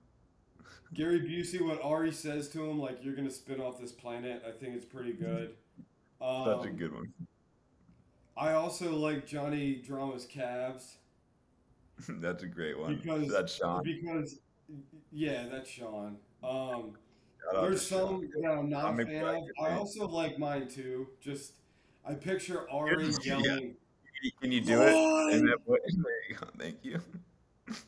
[0.94, 4.42] Gary Busey, what Ari says to him, like, you're gonna spin off this planet.
[4.48, 5.54] I think it's pretty good.
[6.22, 7.12] Um, Such a good one.
[8.36, 10.96] I also like Johnny Drama's calves
[12.08, 12.96] That's a great one.
[12.96, 13.82] because That's Sean.
[13.82, 14.38] because
[15.12, 16.16] yeah, that's Sean.
[16.42, 16.92] Um,
[17.52, 18.30] there's Sean.
[18.30, 19.42] some that I'm not I'm a fan of.
[19.62, 21.08] I also like mine too.
[21.20, 21.52] Just
[22.08, 23.38] I picture Ari Yeah.
[23.38, 23.76] yelling.
[24.40, 25.34] Can you do it?
[25.34, 25.80] In that voice?
[25.86, 26.46] There you go.
[26.58, 27.00] Thank you.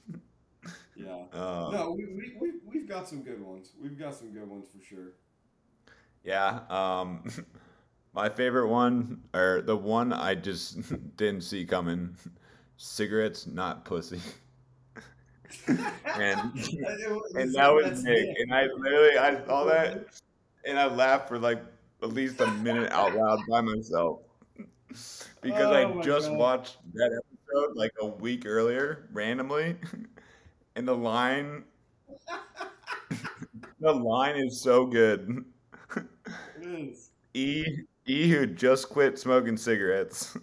[0.97, 1.25] Yeah.
[1.33, 3.71] Um, No, we, we, we, we've got some good ones.
[3.81, 5.13] We've got some good ones for sure.
[6.25, 6.61] Yeah.
[6.69, 7.23] Um,
[8.15, 10.81] my favorite one, or the one I just
[11.17, 12.17] didn't see coming,
[12.79, 14.21] cigarettes, not pussy.
[15.69, 15.79] and
[17.37, 18.37] and that was Nick.
[18.41, 20.07] And I literally I saw that,
[20.65, 21.63] and I laughed for like
[22.03, 24.21] at least a minute out loud by myself
[25.41, 26.39] because Oh I just God.
[26.39, 29.77] watched that episode like a week earlier randomly,
[30.77, 31.65] and the line,
[33.81, 35.45] the line is so good.
[36.61, 37.11] It is.
[37.35, 37.65] E
[38.07, 40.37] E who just quit smoking cigarettes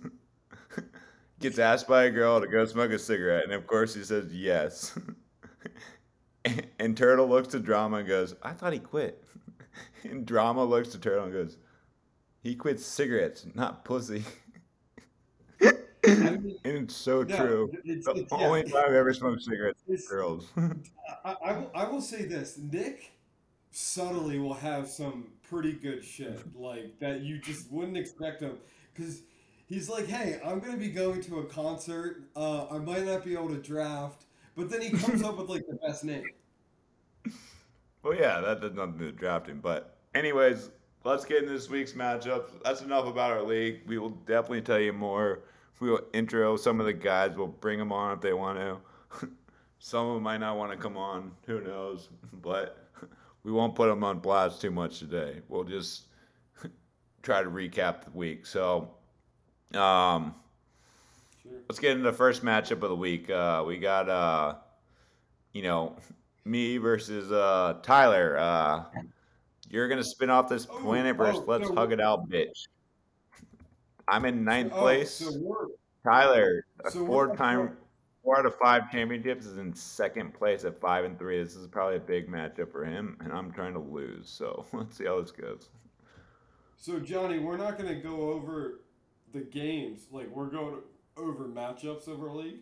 [1.40, 4.34] gets asked by a girl to go smoke a cigarette, and of course he says
[4.34, 4.98] yes.
[6.46, 9.24] and, and Turtle looks to Drama and goes, "I thought he quit."
[10.04, 11.58] And Drama looks to Turtle and goes,
[12.44, 14.24] "He quits cigarettes, not pussy."
[15.62, 15.72] I
[16.08, 17.72] mean, and it's so no, true.
[17.84, 18.46] it's- The it's- yeah.
[18.48, 20.48] only time I've ever smoked cigarettes girls.
[21.24, 23.12] I, I, will, I will say this Nick
[23.72, 28.58] subtly will have some pretty good shit like that you just wouldn't expect him
[28.94, 29.22] because
[29.68, 33.34] he's like hey i'm gonna be going to a concert uh, i might not be
[33.34, 34.24] able to draft
[34.56, 36.24] but then he comes up with like the best name
[38.06, 39.58] Well, yeah, that does nothing to do with drafting.
[39.58, 40.70] But, anyways,
[41.04, 42.52] let's get into this week's matchups.
[42.64, 43.82] That's enough about our league.
[43.88, 45.40] We will definitely tell you more.
[45.80, 47.32] We will intro some of the guys.
[47.36, 49.28] We'll bring them on if they want to.
[49.80, 51.32] some of them might not want to come on.
[51.48, 52.10] Who knows?
[52.32, 52.78] But
[53.42, 55.42] we won't put them on blast too much today.
[55.50, 56.04] We'll just
[57.24, 58.46] try to recap the week.
[58.46, 58.92] So,
[59.74, 60.36] um,
[61.68, 63.32] let's get into the first matchup of the week.
[63.32, 64.56] Uh, we got, uh,
[65.54, 65.96] you know,
[66.46, 68.38] me versus uh, Tyler.
[68.38, 68.84] Uh,
[69.70, 72.68] You're gonna spin off this Oh, planet versus oh, let's so- hug it out, bitch.
[74.08, 75.12] I'm in ninth Oh, place.
[75.12, 75.32] so
[76.04, 77.76] Tyler, a so four-time,
[78.24, 81.42] four out of five championships, is in second place at five and three.
[81.42, 84.30] This is probably a big matchup for him, and I'm trying to lose.
[84.30, 85.70] So let's see how this goes.
[86.78, 88.82] So Johnny, we're not going to go over
[89.34, 90.06] the games.
[90.12, 90.76] Like we're going
[91.18, 92.60] over matchups of our league.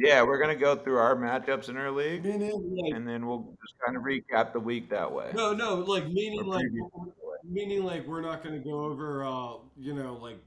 [0.00, 3.26] Yeah, we're gonna go through our matchups in our league, mean, it, like and then
[3.26, 5.30] we'll just kind of recap the week that way.
[5.34, 7.36] no, no, like meaning like preview that way.
[7.44, 9.26] meaning like we're not going to go over.
[9.26, 10.38] Uh, you know, like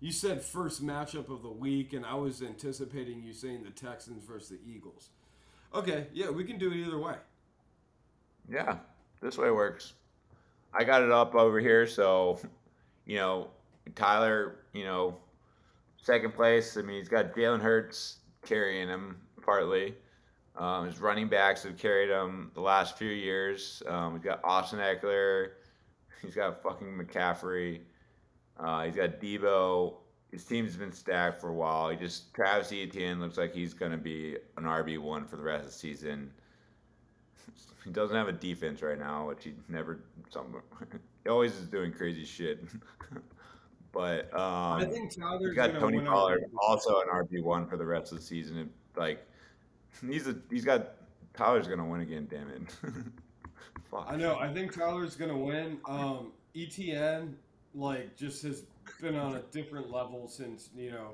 [0.00, 4.24] you said, first matchup of the week, and I was anticipating you saying the Texans
[4.24, 5.10] versus the Eagles.
[5.74, 7.16] Okay, yeah, we can do it either way.
[8.50, 8.78] Yeah,
[9.20, 9.92] this way works.
[10.72, 12.40] I got it up over here, so
[13.04, 13.48] you know,
[13.94, 15.18] Tyler, you know,
[16.00, 16.78] second place.
[16.78, 19.94] I mean, he's got Jalen Hurts carrying him partly.
[20.56, 23.82] Um, his running backs have carried him the last few years.
[23.86, 25.50] Um, he's got Austin Ekeler.
[26.20, 27.80] He's got fucking McCaffrey.
[28.58, 29.94] Uh, he's got Deebo.
[30.30, 31.90] His team's been stacked for a while.
[31.90, 35.64] He just Travis Etienne looks like he's gonna be an RB one for the rest
[35.64, 36.30] of the season.
[37.84, 40.04] He doesn't have a defense right now, which he never.
[40.30, 40.54] Some
[41.24, 42.62] he always is doing crazy shit.
[43.92, 47.84] but um, I think Tyler's got Tony win Pollard, also an RB one for the
[47.84, 48.70] rest of the season.
[48.96, 49.26] Like
[50.00, 50.94] he's a he's got
[51.34, 52.26] Tyler's gonna win again.
[52.30, 52.62] Damn it!
[53.90, 54.06] Fuck.
[54.08, 54.36] I know.
[54.38, 55.78] I think Tyler's gonna win.
[55.84, 57.34] Um, ETN
[57.74, 58.64] like just has
[59.00, 61.10] been on a different level since you know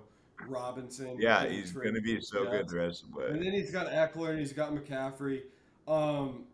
[0.46, 1.16] Robinson.
[1.18, 3.88] Yeah, he's traded gonna be so good the rest of the And then he's got
[3.88, 5.42] Ekeler and he's got McCaffrey.
[5.86, 6.44] Um,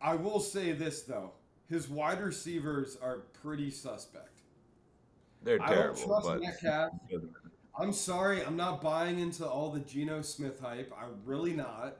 [0.00, 1.32] I will say this though,
[1.68, 4.29] his wide receivers are pretty suspect.
[5.42, 6.40] They're I don't trust but...
[6.40, 6.92] Metcalf.
[7.78, 10.92] I'm sorry, I'm not buying into all the Geno Smith hype.
[11.00, 11.96] I'm really not.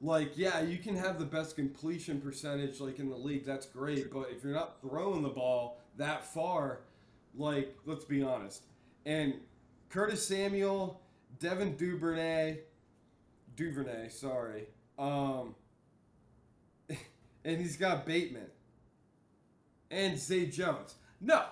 [0.00, 3.44] Like, yeah, you can have the best completion percentage like in the league.
[3.44, 6.80] That's great, but if you're not throwing the ball that far,
[7.36, 8.62] like, let's be honest.
[9.04, 9.34] And
[9.90, 11.02] Curtis Samuel,
[11.38, 12.60] Devin Duvernay,
[13.56, 14.68] Duvernay, sorry.
[14.98, 15.54] Um,
[17.44, 18.46] and he's got Bateman
[19.90, 20.94] and Zay Jones.
[21.20, 21.44] No,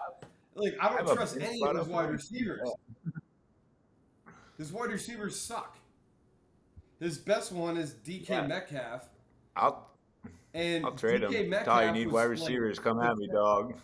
[0.58, 2.68] like I I don't a trust any of his wide receivers.
[4.56, 5.76] His wide receivers suck.
[7.00, 8.46] His best one is DK Yeah.
[8.46, 9.08] Metcalf,
[9.56, 9.90] I'll
[10.54, 11.50] and I'll trade DK him.
[11.50, 12.78] Metcalf you need wide like, receivers.
[12.78, 13.74] Come at me, dog.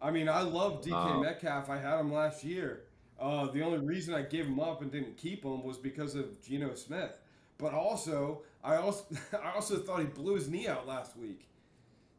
[0.00, 1.68] I mean, I love DK Um, Metcalf.
[1.70, 2.84] I had him last year.
[3.18, 6.40] Uh, the only reason I gave him up and didn't keep him was because of
[6.40, 7.12] Geno Smith.
[7.58, 9.04] But also, I also,
[9.42, 11.48] I also thought he blew his knee out last week.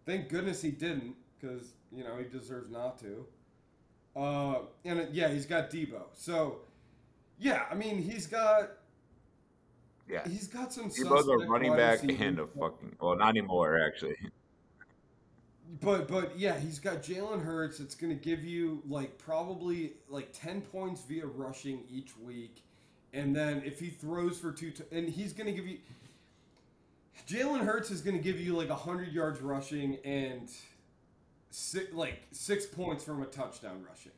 [0.05, 3.25] Thank goodness he didn't, because you know he deserves not to.
[4.15, 6.01] Uh, and yeah, he's got Deebo.
[6.13, 6.57] So,
[7.37, 8.71] yeah, I mean, he's got
[10.09, 10.89] yeah, he's got some.
[10.89, 12.95] he both a running back and a fucking.
[12.99, 14.17] Well, not anymore actually.
[15.81, 17.79] But but yeah, he's got Jalen Hurts.
[17.79, 22.63] It's going to give you like probably like ten points via rushing each week,
[23.13, 25.77] and then if he throws for two, t- and he's going to give you.
[27.27, 30.49] Jalen Hurts is going to give you like hundred yards rushing and
[31.49, 34.11] six, like six points from a touchdown rushing,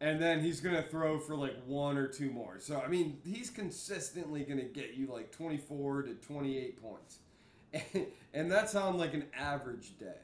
[0.00, 2.58] and then he's going to throw for like one or two more.
[2.60, 6.80] So I mean, he's consistently going to get you like twenty four to twenty eight
[6.82, 7.18] points,
[7.72, 10.14] and, and that's on like an average day.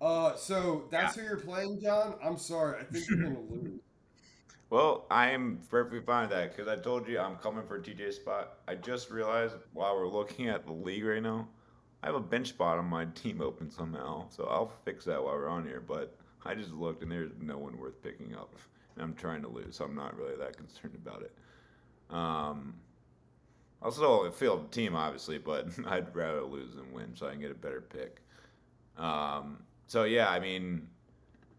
[0.00, 2.16] Uh, so that's who you're playing, John.
[2.22, 3.80] I'm sorry, I think you're gonna lose.
[4.70, 8.16] Well, I am perfectly fine with that because I told you I'm coming for TJ's
[8.16, 8.58] spot.
[8.66, 11.48] I just realized while we're looking at the league right now,
[12.02, 14.28] I have a bench spot on my team open somehow.
[14.30, 15.82] So I'll fix that while we're on here.
[15.86, 18.54] But I just looked and there's no one worth picking up.
[18.94, 21.34] And I'm trying to lose, so I'm not really that concerned about it.
[22.08, 22.74] Um,
[23.82, 27.40] I'll still feel the team, obviously, but I'd rather lose than win so I can
[27.40, 28.22] get a better pick.
[28.96, 30.88] Um, so yeah, I mean,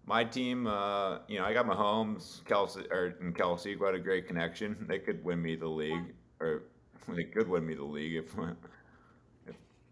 [0.06, 4.00] my team, uh, you know, I got Mahomes, Kelce, or and Kelce, who had a
[4.00, 4.86] great connection.
[4.88, 6.64] They could win me the league, or
[7.10, 8.36] they could win me the league if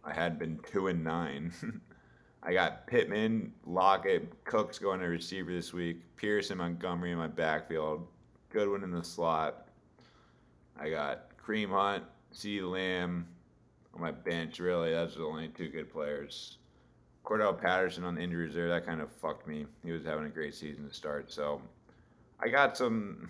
[0.05, 1.51] I had been two and nine.
[2.43, 6.01] I got Pittman, Lockett, Cooks going to receiver this week.
[6.23, 8.07] And Montgomery in my backfield.
[8.49, 9.67] Goodwin in the slot.
[10.79, 12.61] I got Kareem Hunt, C.
[12.61, 13.27] Lamb
[13.93, 14.59] on my bench.
[14.59, 16.57] Really, that's the only two good players.
[17.23, 19.65] Cordarrelle Patterson on the injury reserve, that kind of fucked me.
[19.83, 21.31] He was having a great season to start.
[21.31, 21.61] So
[22.39, 23.27] I got some,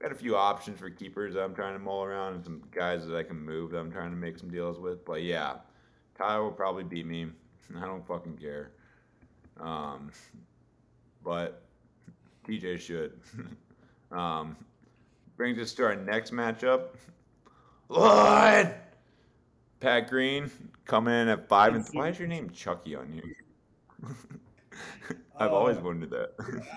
[0.00, 3.06] got a few options for keepers that I'm trying to mull around and some guys
[3.06, 5.04] that I can move that I'm trying to make some deals with.
[5.04, 5.56] But yeah,
[6.20, 7.26] Tyler will probably beat me.
[7.78, 8.72] I don't fucking care.
[9.58, 10.10] Um,
[11.24, 11.62] but
[12.46, 13.18] TJ should.
[14.12, 14.56] um,
[15.36, 16.88] brings us to our next matchup.
[17.88, 18.74] Lord!
[19.80, 20.50] Pat Green
[20.84, 24.06] coming in at five and why is your name Chucky on you?
[25.40, 26.32] I've always Uh, wondered that.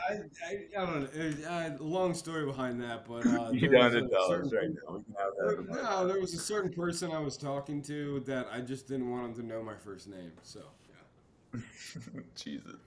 [0.10, 0.14] I,
[0.48, 1.50] I, I don't know.
[1.50, 4.98] Uh, long story behind that, but uh, you there have to us right now.
[4.98, 8.22] We can have that Per- No, there was a certain person I was talking to
[8.22, 10.32] that I just didn't want him to know my first name.
[10.44, 10.62] So,
[11.54, 11.60] yeah.
[12.36, 12.78] Jesus.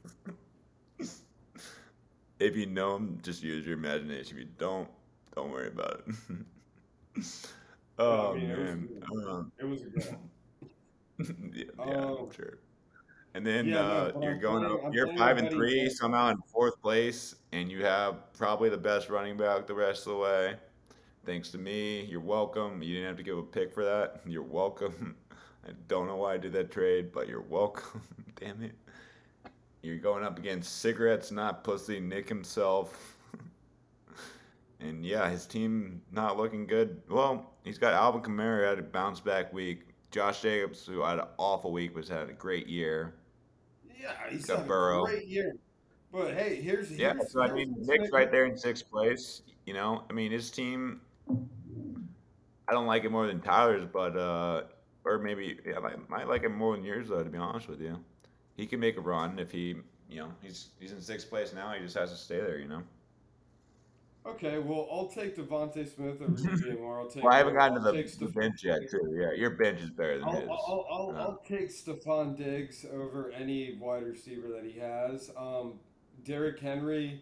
[2.38, 4.36] if you know him, just use your imagination.
[4.36, 4.88] If you don't,
[5.34, 6.14] don't worry about it.
[7.98, 8.88] oh I mean, it was man.
[9.28, 10.20] Um, It was a girl.
[11.54, 12.58] yeah, yeah, Um, sure.
[13.36, 14.64] And then yeah, uh, but you're going.
[14.64, 18.78] playing- up you're five and three, somehow in fourth place, and you have probably the
[18.78, 20.54] best running back the rest of the way.
[21.26, 22.82] Thanks to me, you're welcome.
[22.82, 24.22] You didn't have to give a pick for that.
[24.26, 25.16] You're welcome.
[25.68, 28.00] I don't know why I did that trade, but you're welcome.
[28.36, 28.72] Damn it.
[29.82, 33.18] You're going up against cigarettes, not pussy, Nick himself.
[34.80, 37.02] and yeah, his team not looking good.
[37.10, 39.88] Well, he's got Alvin Kamara had a bounce back week.
[40.10, 43.12] Josh Jacobs, who had an awful week, was had a great year.
[44.00, 45.04] Yeah, he's had Burrow.
[45.04, 45.56] a great year.
[46.12, 49.42] But hey, here's Yeah, here's, so I mean, Nick's right there in sixth place.
[49.64, 51.00] You know, I mean, his team.
[52.68, 54.62] I don't like it more than Tyler's, but uh,
[55.04, 57.22] or maybe yeah, I might, might like it more than yours though.
[57.22, 57.98] To be honest with you,
[58.56, 59.76] he can make a run if he,
[60.10, 61.72] you know, he's he's in sixth place now.
[61.72, 62.58] He just has to stay there.
[62.58, 62.82] You know.
[64.26, 67.00] Okay, well, I'll take DeVonta Smith over DJ Moore.
[67.00, 67.22] I'll take.
[67.22, 69.16] Well, I haven't gotten to the, the bench yet, too.
[69.16, 70.48] Yeah, your bench is better than I'll, his.
[70.50, 75.30] I'll, I'll, Uh, I'll take Stefon Diggs over any wide receiver that he has.
[75.36, 75.74] Um,
[76.24, 77.20] Derrick Henry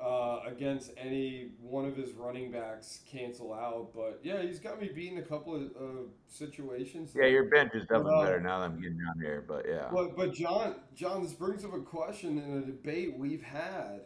[0.00, 3.90] uh, against any one of his running backs cancel out.
[3.94, 7.12] But yeah, he's got me beating a couple of uh, situations.
[7.14, 9.44] yeah, your bench is definitely But, uh, better now that I'm getting down here.
[9.46, 13.42] But yeah, But but John John, this brings up a question in a debate we've
[13.42, 14.02] had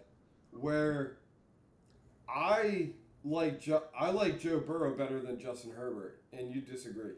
[0.52, 1.18] where
[2.34, 2.90] I
[3.24, 7.14] like jo- I like Joe Burrow better than Justin Herbert, and you disagree.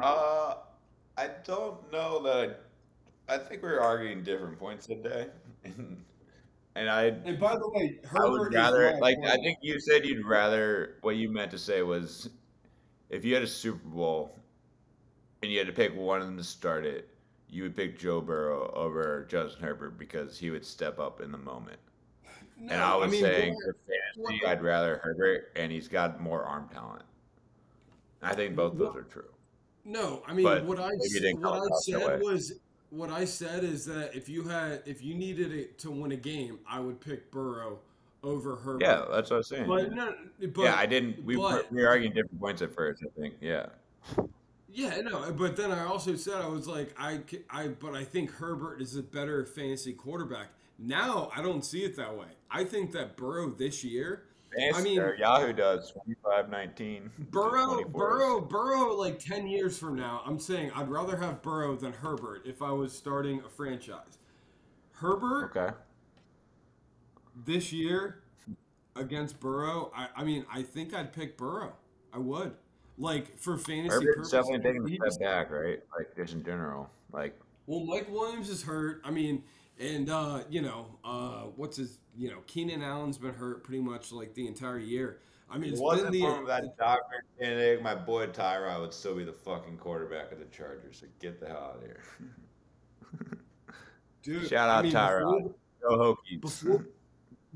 [0.00, 0.54] Uh,
[1.16, 2.60] I don't know that.
[3.28, 5.28] I think we're arguing different points today,
[5.64, 9.42] and I And by the way, Herbert I would is rather my like I point.
[9.42, 12.28] think you said you'd rather what you meant to say was
[13.10, 14.38] if you had a Super Bowl
[15.42, 17.08] and you had to pick one of them to start it,
[17.48, 21.38] you would pick Joe Burrow over Justin Herbert because he would step up in the
[21.38, 21.78] moment.
[22.58, 23.76] No, and I was mean, saying for
[24.16, 27.02] fantasy, I'd rather Herbert, and he's got more arm talent.
[28.22, 29.28] I think both those are true.
[29.84, 32.54] No, I mean But what I maybe it s- didn't what I said was
[32.90, 36.16] what I said is that if you had if you needed it to win a
[36.16, 37.78] game, I would pick Burrow
[38.24, 38.82] over Herbert.
[38.82, 39.66] Yeah, that's what I was saying.
[39.68, 40.14] but no,
[40.54, 41.22] but yeah, I didn't.
[41.24, 43.04] We were, but- we were arguing different points at first.
[43.04, 43.34] I think.
[43.40, 43.66] Yeah.
[44.72, 48.30] Yeah, no, but then I also said I was like I I, but I think
[48.30, 50.48] Herbert is a better fantasy quarterback.
[50.78, 52.26] Now I don't see it that way.
[52.50, 54.24] I think that Burrow this year,
[54.74, 55.92] I mean- Yahoo does
[56.24, 57.10] 25-19.
[57.30, 57.84] Burrow, 24.
[57.90, 62.42] Burrow, Burrow, like ten years from now, I'm saying I'd rather have Burrow than Herbert
[62.46, 64.18] if I was starting a franchise.
[64.92, 65.74] Herbert Okay.
[67.44, 68.22] this year
[68.94, 71.74] against Burrow, I, I mean, I think I'd pick Burrow.
[72.12, 72.52] I would.
[72.98, 74.32] Like for fantasy Herbert's purposes.
[74.32, 75.80] definitely taking a step back, right?
[75.98, 76.88] Like just in general.
[77.12, 79.02] Like Well, Mike Williams is hurt.
[79.04, 79.42] I mean,
[79.80, 81.98] and uh, you know, uh, what's his?
[82.16, 85.18] You know, Keenan Allen's been hurt pretty much like the entire year.
[85.50, 87.00] I mean, it it's wasn't been the for that
[87.40, 90.98] Kinnick, my boy Tyrod would still be the fucking quarterback of the Chargers.
[91.00, 92.02] So get the hell out of here.
[94.26, 94.48] dude.
[94.48, 95.54] Shout I out mean, Tyrod.
[95.82, 96.40] Go Hokies.
[96.40, 96.86] Before,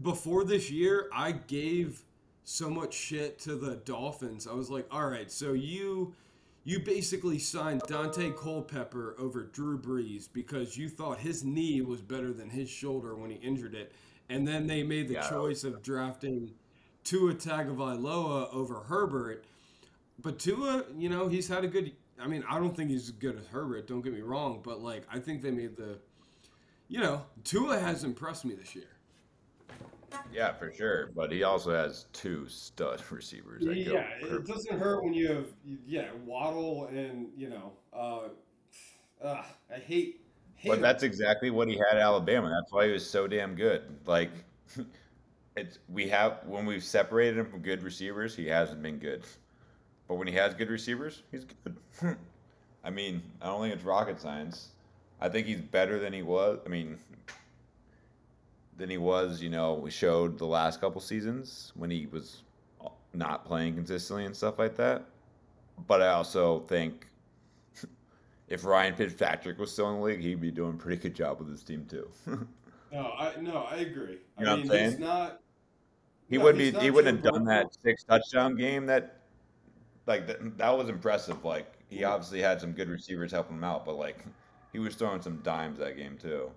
[0.02, 2.04] before this year, I gave
[2.44, 4.46] so much shit to the Dolphins.
[4.46, 6.14] I was like, all right, so you
[6.64, 12.32] you basically signed Daunte Culpepper over Drew Brees because you thought his knee was better
[12.32, 13.92] than his shoulder when he injured it.
[14.28, 15.28] And then they made the Yeah.
[15.28, 16.54] choice of drafting
[17.04, 19.44] Tua Tagovailoa over Herbert.
[20.22, 21.92] But Tua, you know, he's had a good
[22.22, 24.82] I mean, I don't think he's as good as Herbert, don't get me wrong, but
[24.82, 25.98] like I think they made the
[26.88, 28.88] you know, Tua has impressed me this year.
[30.32, 31.11] Yeah, for sure.
[31.14, 33.64] But he also has two stud receivers.
[33.64, 35.46] That go Yeah, it doesn't hurt when you have
[35.86, 38.28] yeah Waddle and you know uh,
[39.22, 40.20] uh I hate.
[40.56, 40.82] hate But him.
[40.82, 42.48] that's exactly what he had at Alabama.
[42.50, 43.82] That's why he was so damn good.
[44.06, 44.30] Like,
[45.56, 49.24] it's we have when we've separated him from good receivers, he hasn't been good.
[50.08, 51.76] But when he has good receivers, he's good.
[52.84, 54.70] I mean, I don't think it's rocket science.
[55.20, 56.61] I think he's better than he was.
[56.64, 56.98] I mean,
[58.81, 59.43] than he was.
[59.43, 62.43] You know, we showed the last couple seasons when he was
[63.14, 65.05] not playing consistently and stuff like that.
[65.87, 67.09] But I also think
[68.49, 71.39] if Ryan Fitzpatrick was still in the league, he'd be doing a pretty good job
[71.41, 72.11] with his team too.
[72.93, 74.18] no, I no, I agree.
[74.39, 74.99] You know I what I'm mean, he's saying?
[74.99, 75.41] not.
[76.28, 76.81] he No, wouldn't be.
[76.81, 79.22] He wouldn't have done that six touchdown game that
[80.07, 81.45] like that, that was impressive.
[81.45, 84.24] Like he obviously had some good receivers helping him out, but like
[84.72, 86.51] he was throwing some dimes that game too.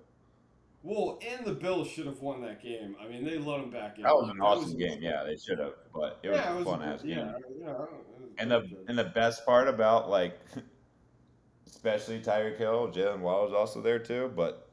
[0.84, 2.96] Well, and the Bills should have won that game.
[3.02, 4.04] I mean, they let them back in.
[4.04, 5.02] That was an awesome game.
[5.02, 7.10] Yeah, they should have, but it was a fun ass game.
[7.12, 7.90] yeah, yeah, was
[8.38, 8.86] And the good.
[8.90, 10.40] and the best part about like,
[11.68, 14.32] especially Tyreek Hill, Jalen Waddle was also there too.
[14.36, 14.70] But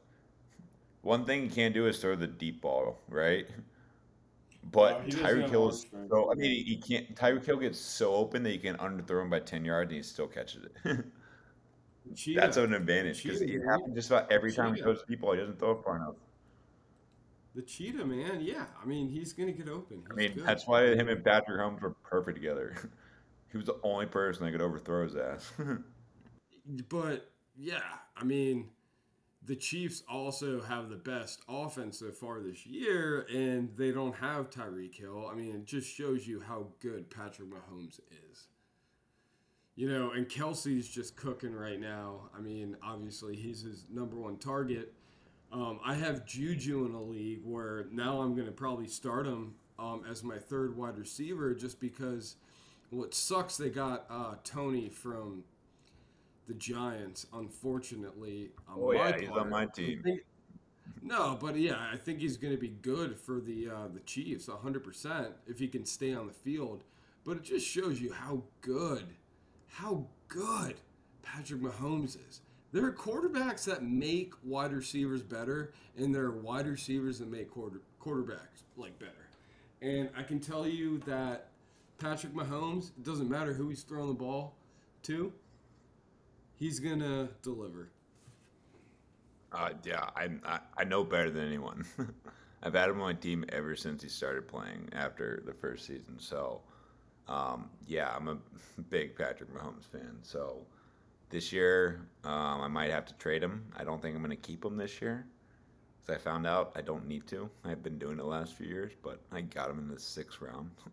[1.01, 3.47] one thing you can't do is throw the deep ball, right?
[4.63, 6.31] But No, Tyreek Hill is so.
[6.31, 7.15] I mean, he, he can't.
[7.15, 10.03] Tyreek Hill gets so open that you can underthrow him by ten yards and he
[10.03, 11.05] still catches it.
[12.15, 12.39] Cheetah.
[12.39, 15.31] That's an advantage because Cheetah, it happens just about every time he throws people.
[15.33, 16.15] He doesn't throw it far enough.
[17.55, 18.41] the cheetah, man.
[18.41, 20.03] Yeah, I mean, he's gonna get open.
[20.09, 20.45] I mean, good.
[20.45, 22.75] that's why him and Patrick Holmes were perfect together.
[23.51, 25.51] he was the only person that could overthrow his ass.
[26.89, 27.81] But yeah,
[28.15, 28.69] I mean,
[29.43, 34.49] the Chiefs also have the best offense so far this year, and they don't have
[34.49, 35.27] Tyreek Hill.
[35.29, 37.99] I mean, it just shows you how good Patrick Mahomes
[38.31, 38.47] is.
[39.81, 42.29] You know, and Kelce's just cooking right now.
[42.37, 44.93] I mean, obviously, he's his number one target.
[45.51, 49.55] Um, I have Juju in a league where now I'm going to probably start him
[49.79, 52.35] um, as my third wide receiver just because
[52.91, 55.45] what sucks, they got uh, Toney from
[56.47, 58.51] the Giants, unfortunately.
[58.69, 60.03] On oh yeah, my he's on my team.
[60.03, 60.21] think-
[61.01, 64.47] no, but yeah, I think he's going to be good for the uh, the Chiefs,
[64.47, 66.83] hundred percent, if he can stay on the field.
[67.25, 69.05] But it just shows you how good,
[69.71, 70.75] how good
[71.23, 72.41] Patrick Mahomes is.
[72.71, 77.51] There are quarterbacks that make wide receivers better, and there are wide receivers that make
[77.51, 79.29] quarter quarterbacks like better.
[79.81, 81.47] And I can tell you that
[81.97, 84.55] Patrick Mahomes, it doesn't matter who he's throwing the ball
[85.03, 85.33] to,
[86.57, 87.89] he's gonna deliver.
[89.51, 91.85] Uh, yeah, I, I I know better than anyone.
[92.63, 96.19] I've had him on my team ever since he started playing after the first season.
[96.19, 96.61] So,
[97.27, 98.37] um, yeah, I'm a
[98.89, 100.17] big Patrick Mahomes fan.
[100.21, 100.65] So,
[101.29, 103.65] this year um, I might have to trade him.
[103.77, 105.25] I don't think I'm going to keep him this year.
[105.99, 107.49] Because I found out I don't need to.
[107.63, 110.41] I've been doing it the last few years, but I got him in the sixth
[110.41, 110.71] round.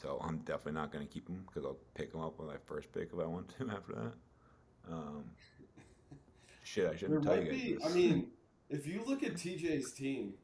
[0.00, 2.56] So I'm definitely not going to keep him because I'll pick him up with my
[2.66, 4.92] first pick if I want to after that.
[4.92, 5.24] Um,
[6.62, 7.74] shit, I shouldn't tell you guys be.
[7.74, 7.84] this.
[7.84, 8.28] I mean,
[8.70, 10.34] if you look at TJ's team,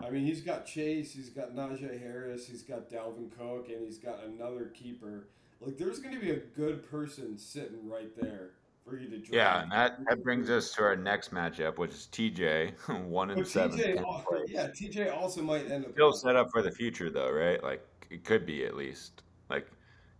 [0.00, 3.98] I mean, he's got Chase, he's got Najee Harris, he's got Dalvin Cook, and he's
[3.98, 5.28] got another keeper.
[5.60, 8.50] Like, there's going to be a good person sitting right there
[8.84, 9.32] for you to draft.
[9.32, 12.72] Yeah, and that, that brings us to our next matchup, which is TJ,
[13.06, 13.78] one and seven.
[13.78, 15.92] TJ, 10th yeah, TJ also might end up.
[15.92, 17.62] Still set up for the future, though, right?
[17.62, 19.22] Like it could be at least.
[19.48, 19.66] Like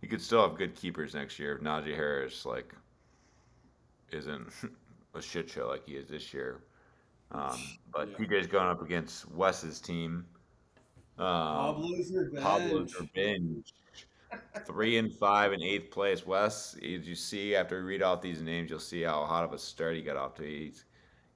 [0.01, 2.73] he could still have good keepers next year if Najee Harris like
[4.11, 4.47] isn't
[5.15, 6.61] a shit show like he is this year.
[7.35, 7.59] Um,
[7.91, 8.17] but Yeah.
[8.17, 10.25] TJ's going up against Wes's team.
[11.17, 12.43] Um, Pablo's revenge.
[12.43, 13.73] Pablo's revenge.
[14.65, 16.25] Three and five in eighth place.
[16.25, 19.53] Wes, as you see after we read off these names, you'll see how hot of
[19.53, 20.43] a start he got off to.
[20.43, 20.85] He's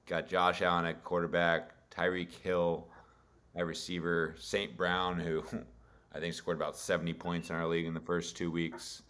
[0.06, 2.88] got Josh Allen at quarterback, Tyreek Hill
[3.56, 4.76] at receiver, St.
[4.76, 5.42] Brown, who
[6.14, 9.02] I think scored about 70 points in our league in the first two weeks.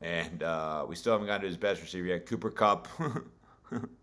[0.00, 2.88] And uh, we still haven't gotten to his best receiver yet, Cooper Kupp.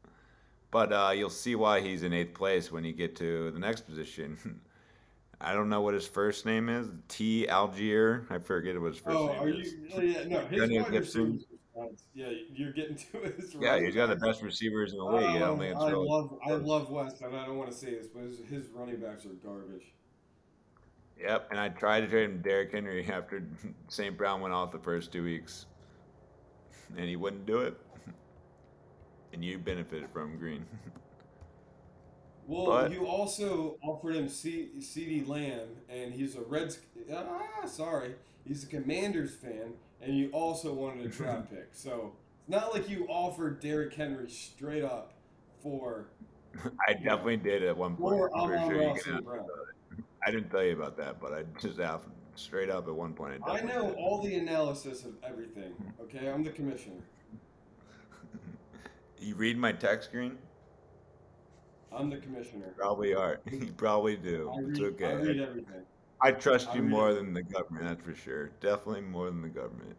[0.75, 3.87] but uh, you'll see why he's in eighth place when you get to the next
[3.87, 4.59] position.
[5.39, 6.89] I don't know what his first name is.
[7.07, 7.47] T.
[7.49, 8.29] Allgeier.
[8.29, 9.71] I forget what his first Oh, name are is.
[9.71, 9.87] you?
[9.95, 11.45] oh, Yeah, no, his wide receivers.
[12.13, 13.55] Yeah, you're getting to his.
[13.57, 15.23] Yeah, running he's got the best receivers in the league.
[15.23, 17.77] I don't think it's I really love, I love West, and I don't want to
[17.77, 19.93] say this, but his, his running backs are garbage.
[21.17, 23.47] Yep, and I tried to trade him Derrick Henry after
[23.87, 24.17] St.
[24.17, 25.67] Brown went off the first two weeks,
[26.97, 27.77] and he wouldn't do it.
[29.35, 30.65] And you benefited from Green.
[32.47, 36.77] Well, But- you also offered him C- CeeDee Lamb, and he's a Reds.
[37.11, 38.13] Ah, sorry,
[38.47, 41.69] he's a Commanders fan, and you also wanted a draft pick.
[41.71, 45.13] So it's not like you offered Derrick Henry straight up
[45.63, 46.05] for.
[46.87, 48.13] I definitely did at one point.
[48.13, 49.39] Or I'm sure you can and ask Brown.
[49.39, 49.49] about
[49.97, 50.03] it.
[50.23, 52.05] I didn't tell you about that, but I just asked
[52.35, 53.41] straight up at one point.
[53.43, 55.73] I definitely know all the analysis of everything.
[55.99, 57.01] Okay, I'm the commissioner.
[59.19, 60.37] You read my text screen?
[61.91, 62.73] I'm the commissioner.
[62.77, 63.39] Probably are.
[63.51, 64.51] you probably do.
[64.69, 65.07] It's okay.
[65.07, 65.83] I read everything.
[66.21, 67.15] I trust you more it.
[67.15, 68.47] than the government, that's for sure.
[68.61, 69.95] Definitely more than the government.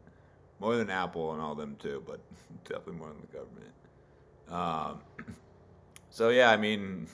[0.59, 2.21] More than Apple and all them too, but
[2.65, 5.01] definitely more than the government.
[5.19, 5.35] Um,
[6.11, 7.07] so yeah, I mean,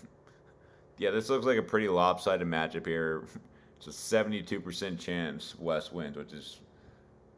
[0.98, 3.24] yeah, this looks like a pretty lopsided matchup here.
[3.76, 6.61] It's a seventy-two percent chance West wins, which is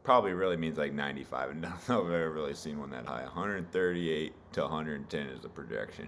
[0.05, 1.49] probably really means like ninety-five.
[1.49, 3.23] And I don't know if I've ever really seen one that high.
[3.23, 6.07] One hundred thirty-eight to one hundred ten is the projection.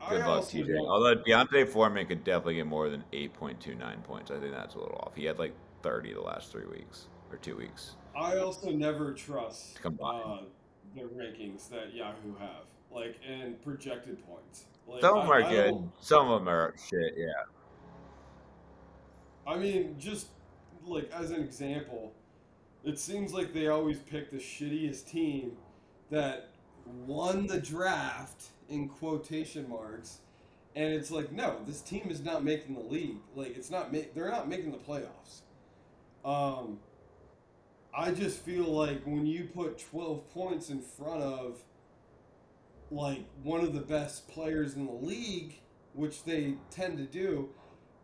[0.00, 0.78] I Good luck, also TJ.
[0.86, 4.30] Although D'Onta Foreman could definitely get more than 8.29 points.
[4.30, 5.14] I think that's a little off.
[5.14, 7.96] He had like 30 the last three weeks, or two weeks.
[8.14, 9.90] I also never trust uh,
[10.94, 14.66] the rankings that Yahoo have, like and projected points.
[14.86, 15.90] Like, Some of them I, are I good.
[16.00, 17.14] Some of them are shit.
[17.16, 17.32] Yeah.
[19.46, 20.28] I mean, just
[20.84, 22.12] like as an example,
[22.84, 25.56] it seems like they always pick the shittiest team
[26.10, 26.50] that
[27.06, 30.18] won the draft in quotation marks,
[30.76, 33.18] and it's like, no, this team is not making the league.
[33.34, 33.92] Like, it's not.
[33.92, 35.42] They're not making the playoffs.
[36.24, 36.78] Um,
[37.96, 41.62] I just feel like when you put twelve points in front of
[42.90, 45.54] like one of the best players in the league,
[45.94, 47.48] which they tend to do,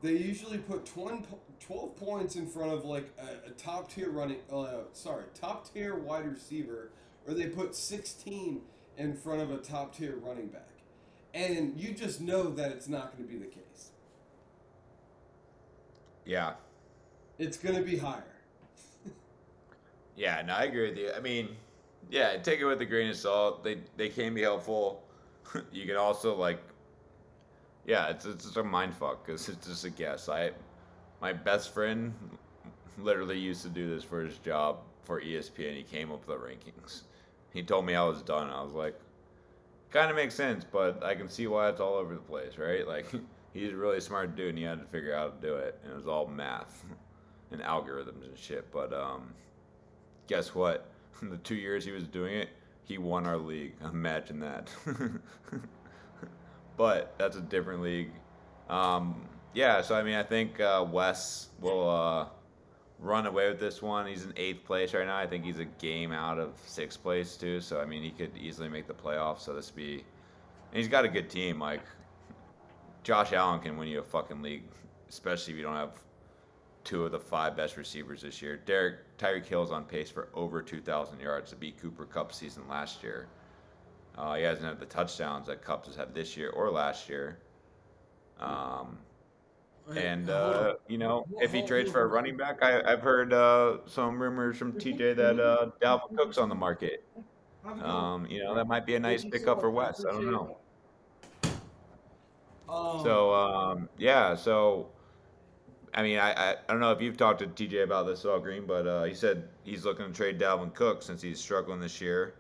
[0.03, 1.25] they usually put 20,
[1.61, 5.95] 12 points in front of like a, a top tier running uh, sorry top tier
[5.97, 6.91] wide receiver
[7.27, 8.61] or they put 16
[8.97, 10.69] in front of a top tier running back
[11.35, 13.91] and you just know that it's not going to be the case
[16.25, 16.55] Yeah.
[17.39, 18.25] it's going to be higher
[20.17, 21.11] Yeah, no, I agree with you.
[21.17, 21.49] I mean,
[22.11, 23.65] yeah, take it with a grain of salt.
[23.65, 25.03] They they can be helpful.
[25.73, 26.61] you can also like,
[27.87, 30.29] yeah, it's it's just a mind fuck because it's just a guess.
[30.29, 30.51] I,
[31.21, 32.15] my best friend,
[32.99, 35.77] literally used to do this for his job for ESPN.
[35.77, 37.03] He came up with the rankings.
[37.53, 38.49] He told me I was done.
[38.51, 38.99] I was like,
[39.91, 42.87] kind of makes sense, but I can see why it's all over the place, right?
[42.87, 43.07] Like,
[43.53, 45.79] he's a really smart dude, and he had to figure out how to do it,
[45.83, 46.85] and it was all math
[47.51, 48.71] and algorithms and shit.
[48.73, 49.35] But um
[50.31, 50.87] guess what?
[51.21, 52.49] In the two years he was doing it,
[52.85, 53.75] he won our league.
[53.85, 54.71] Imagine that.
[56.77, 58.13] but that's a different league.
[58.69, 62.27] Um, yeah, so I mean, I think uh, Wes will uh,
[62.99, 64.07] run away with this one.
[64.07, 65.17] He's in eighth place right now.
[65.17, 67.61] I think he's a game out of sixth place too.
[67.61, 69.41] So I mean, he could easily make the playoffs.
[69.41, 71.59] So this be, and he's got a good team.
[71.59, 71.83] Like
[73.03, 74.65] Josh Allen can win you a fucking league,
[75.09, 75.93] especially if you don't have
[76.85, 78.57] two of the five best receivers this year.
[78.57, 83.03] Derek Tyreek Hill's on pace for over 2,000 yards to beat Cooper Kupp season last
[83.03, 83.27] year.
[84.17, 87.39] Uh, he hasn't had the touchdowns that Kupp's has had this year or last year.
[88.39, 88.99] Um,
[89.97, 93.79] and uh, you know, if he trades for a running back, I, I've heard uh,
[93.87, 97.05] some rumors from TJ that uh, Dalvin Cook's on the market.
[97.81, 100.05] Um, you know, that might be a nice pickup for Wes.
[100.05, 100.59] I don't know.
[102.69, 104.91] Um, So um, yeah, so
[105.95, 108.31] I mean, I, I I don't know if you've talked to TJ about this at
[108.31, 111.81] all, Green, but uh, he said he's looking to trade Dalvin Cook since he's struggling
[111.81, 112.35] this year.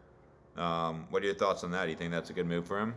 [0.57, 1.84] Um, what are your thoughts on that?
[1.84, 2.94] Do you think that's a good move for him?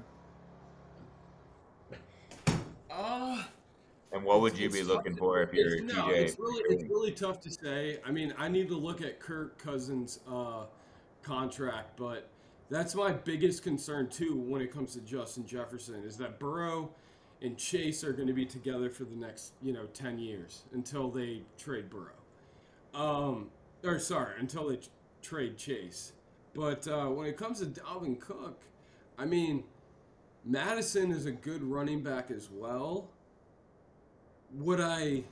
[4.23, 5.97] And what would you be looking for if you're it's, TJ?
[5.97, 7.99] no, it's really it's really tough to say.
[8.05, 10.63] I mean, I need to look at Kirk Cousins' uh,
[11.23, 12.29] contract, but
[12.69, 16.89] that's my biggest concern too when it comes to Justin Jefferson is that Burrow
[17.41, 21.09] and Chase are going to be together for the next you know ten years until
[21.11, 22.15] they trade Burrow.
[22.93, 23.49] Um,
[23.83, 24.79] or sorry, until they
[25.21, 26.13] trade Chase.
[26.53, 28.61] But uh, when it comes to Dalvin Cook,
[29.17, 29.65] I mean,
[30.45, 33.09] Mattison is a good running back as well
[34.53, 35.23] would I?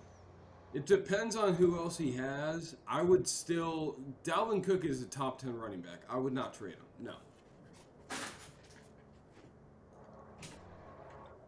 [0.73, 2.75] It depends on who else he has.
[2.87, 3.97] I would still.
[4.23, 6.01] Dalvin Cook is a top ten running back.
[6.09, 6.85] I would not trade him.
[7.05, 7.13] No.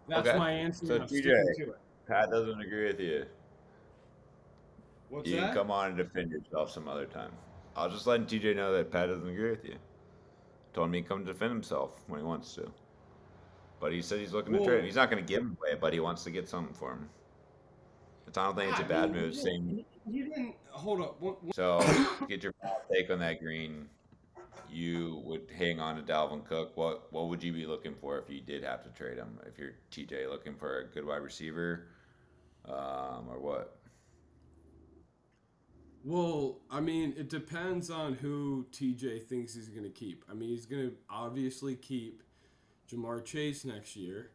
[0.07, 0.37] That's Okay.
[0.37, 0.85] my answer.
[0.85, 1.23] So and TJ.
[1.23, 1.77] to it.
[2.07, 3.25] Pat doesn't agree with you.
[5.09, 5.47] What's you that?
[5.47, 7.31] can come on and defend yourself some other time.
[7.75, 9.75] I was just letting TJ know that Pat doesn't agree with you.
[10.73, 12.69] Told me to come defend himself when he wants to.
[13.79, 14.83] But he said he's looking to Well- trade.
[14.83, 17.09] He's not going to give him away, but he wants to get something for him.
[18.37, 19.33] I don't think it's a bad move.
[19.35, 21.21] you didn't- You didn't hold up.
[21.21, 21.79] One, one- so,
[22.27, 22.53] get your
[22.91, 23.87] take on that, Green.
[24.69, 26.75] You would hang on to Dalvin Cook.
[26.75, 29.39] What what would you be looking for if you did have to trade him?
[29.45, 31.87] If you're TJ looking for a good wide receiver,
[32.65, 33.77] um, or what?
[36.03, 40.25] Well, I mean, it depends on who TJ thinks he's going to keep.
[40.29, 42.23] I mean, he's going to obviously keep
[42.91, 44.31] Ja'Marr Chase next year.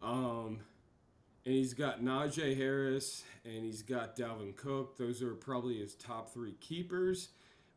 [0.00, 0.60] Um,
[1.46, 4.98] and he's got Najee Harris and he's got Dalvin Cook.
[4.98, 7.28] Those are probably his top three keepers.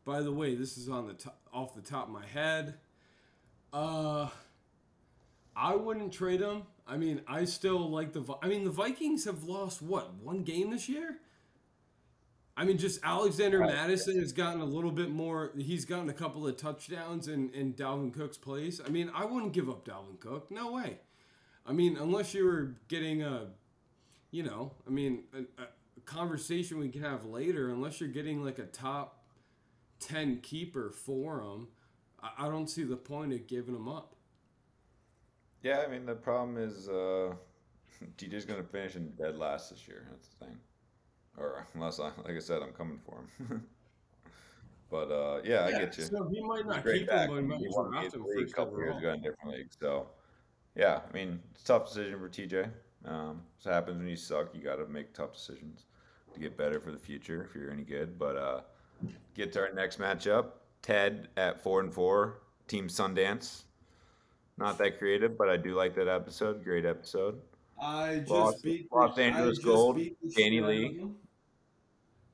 [0.04, 2.74] By the way, this is on the top, off the top of my head.
[3.72, 4.28] Uh,
[5.54, 6.64] I wouldn't trade him.
[6.86, 8.24] I mean, I still like the.
[8.42, 11.18] I mean, the Vikings have lost what one game this year.
[12.56, 13.72] I mean, just Alexander Right.
[13.72, 15.52] Mattison has gotten a little bit more.
[15.56, 18.80] He's gotten a couple of touchdowns in, in Dalvin Cook's place.
[18.84, 20.50] I mean, I wouldn't give up Dalvin Cook.
[20.50, 20.98] No way.
[21.64, 23.46] I mean, unless you were getting a,
[24.30, 25.66] you know, I mean, a, a
[26.04, 27.70] conversation we can have later.
[27.70, 29.24] Unless you're getting like a top
[29.98, 31.68] ten keeper for him,
[32.22, 34.14] I, I don't see the point of giving him up.
[35.62, 37.34] Yeah, I mean the problem is uh,
[38.18, 40.06] TJ's gonna finish in dead last this year.
[40.10, 40.56] That's the thing.
[41.36, 43.64] Or unless I, like I said, I'm coming for him.
[44.90, 46.02] But uh, yeah, I get you.
[46.02, 47.28] So he might not keep back.
[47.28, 49.22] him, but he might He won draft the league a couple years ago in a
[49.22, 49.68] different league.
[49.80, 50.08] So
[50.74, 52.68] yeah, I mean, it's a tough decision for TJ.
[53.04, 54.54] Um, so happens when you suck.
[54.54, 55.84] You got to make tough decisions
[56.34, 58.18] to get better for the future if you're any good.
[58.18, 58.60] But uh,
[59.34, 60.46] get to our next matchup.
[60.82, 63.62] Ted at four and four, Team Sundance.
[64.56, 66.64] Not that creative, but I do like that episode.
[66.64, 67.40] Great episode.
[67.80, 69.98] I just Los- beat Los Angeles Gold,
[70.36, 71.06] Danny Lee.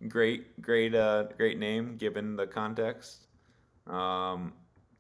[0.09, 3.27] Great, great, uh, great name given the context.
[3.87, 4.53] Um,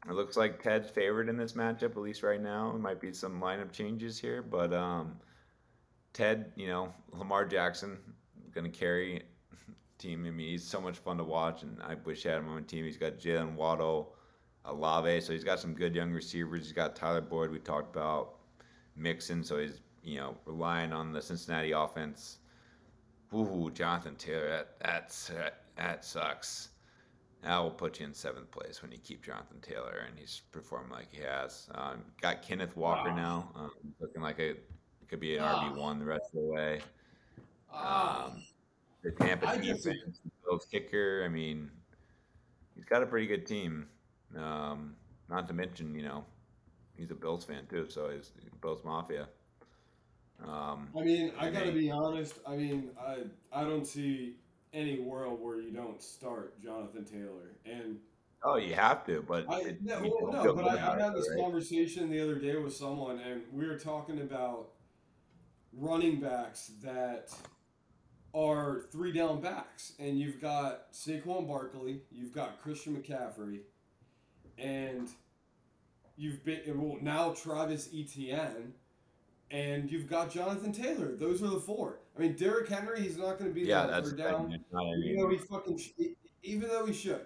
[0.08, 2.70] it looks like Ted's favored in this matchup, at least right now.
[2.70, 5.16] There might be some lineup changes here, but um,
[6.16, 7.98] Ted, you know, Lamar Jackson
[8.54, 9.22] going to carry
[9.98, 10.24] team.
[10.26, 12.54] I mean, he's so much fun to watch, and I wish I had him on
[12.54, 12.86] my team.
[12.86, 14.14] He's got Jalen Waddle,
[14.64, 16.62] Olave, so he's got some good young receivers.
[16.62, 18.36] He's got Tyler Boyd, we talked about,
[18.96, 22.38] Mixon, so he's you know relying on the Cincinnati offense.
[23.34, 25.30] Ooh, Jonathan Taylor, that that's
[25.76, 26.70] that sucks.
[27.42, 30.92] That will put you in seventh place when you keep Jonathan Taylor and he's performing
[30.92, 31.68] like he has.
[31.74, 33.14] Um, got Kenneth Walker Ah.
[33.14, 34.54] now, um, looking like a
[35.07, 35.44] it could be an.
[35.44, 36.80] RB one the rest of the way.
[37.72, 38.42] Um,
[39.04, 41.22] the Tampa I defense, Bills kicker.
[41.24, 41.70] I mean,
[42.74, 43.86] he's got a pretty good team.
[44.36, 44.96] Um,
[45.30, 46.24] not to mention, you know,
[46.96, 49.28] he's a Bills fan too, so he's Bills Mafia.
[50.44, 52.40] Um, I mean, I gotta be honest.
[52.46, 53.18] I mean, I
[53.52, 54.36] I don't see
[54.72, 57.57] any world where you don't start Jonathan Taylor.
[57.64, 57.98] And
[58.42, 61.28] oh, you have to, but I it- no, well, no but I, I had this
[61.30, 61.40] right?
[61.40, 64.70] conversation the other day with someone, and we were talking about
[65.76, 67.32] running backs that
[68.34, 73.60] are three down backs, and you've got Saquon Barkley, you've got Christian McCaffrey,
[74.58, 75.08] and
[76.16, 78.74] you've been well, now Travis Etienne,
[79.50, 81.14] and you've got Jonathan Taylor.
[81.14, 82.00] Those are the four.
[82.16, 84.60] I mean, Derrick Henry, he's not going to be Yeah, there that's third down thing.
[84.60, 85.80] It's not any- even though he fucking
[86.42, 87.22] even though he should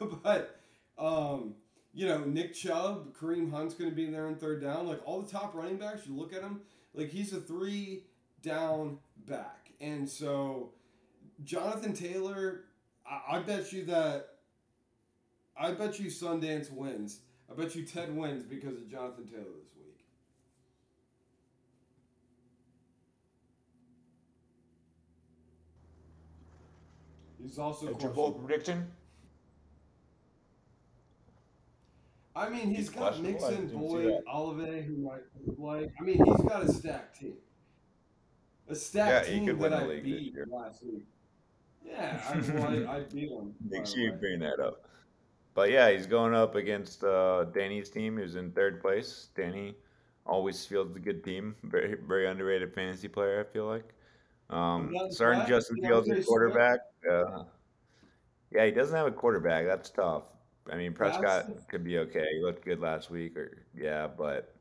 [0.22, 0.58] but
[0.98, 1.54] um
[1.92, 5.22] you know nick chubb kareem hunt's going to be there in third down like all
[5.22, 6.60] the top running backs you look at him
[6.94, 8.04] like he's a three
[8.42, 9.70] down back.
[9.80, 10.70] And so
[11.42, 12.60] jonathan taylor
[13.04, 14.28] i, I bet you that
[15.56, 17.20] i bet you sundance wins.
[17.50, 20.04] I bet you ted wins because of jonathan taylor this week.
[27.42, 28.86] He's also your bold prediction?
[32.36, 34.22] I mean, he's He's got Mixon, I Boyd.
[34.32, 35.22] Olave, who might
[35.56, 35.92] like.
[36.00, 37.34] I mean, he's got a stacked team.
[38.68, 41.04] A stacked Yeah, team that I beat last week.
[41.86, 43.54] Yeah, I, well, I, I beat him.
[43.68, 44.84] Make sure you bring that up.
[45.54, 49.28] But yeah, he's going up against uh, Danny's team, who's in third place.
[49.36, 49.76] Danny
[50.26, 51.54] always fields a good team.
[51.62, 53.88] Very, very underrated fantasy player, I feel like.
[54.50, 56.26] Um, starting Justin Fields Swift.
[56.26, 56.80] quarterback.
[57.08, 57.44] Uh,
[58.50, 59.66] yeah, he doesn't have a quarterback.
[59.66, 60.24] That's tough.
[60.70, 62.26] I mean, Prescott could be okay.
[62.34, 64.54] He looked good last week, or yeah, but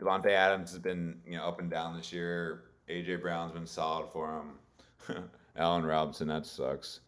[0.00, 2.64] Davante Adams has been you know up and down this year.
[2.88, 4.42] AJ Brown's been solid for
[5.08, 5.24] him.
[5.56, 7.00] Allen Robinson, that sucks.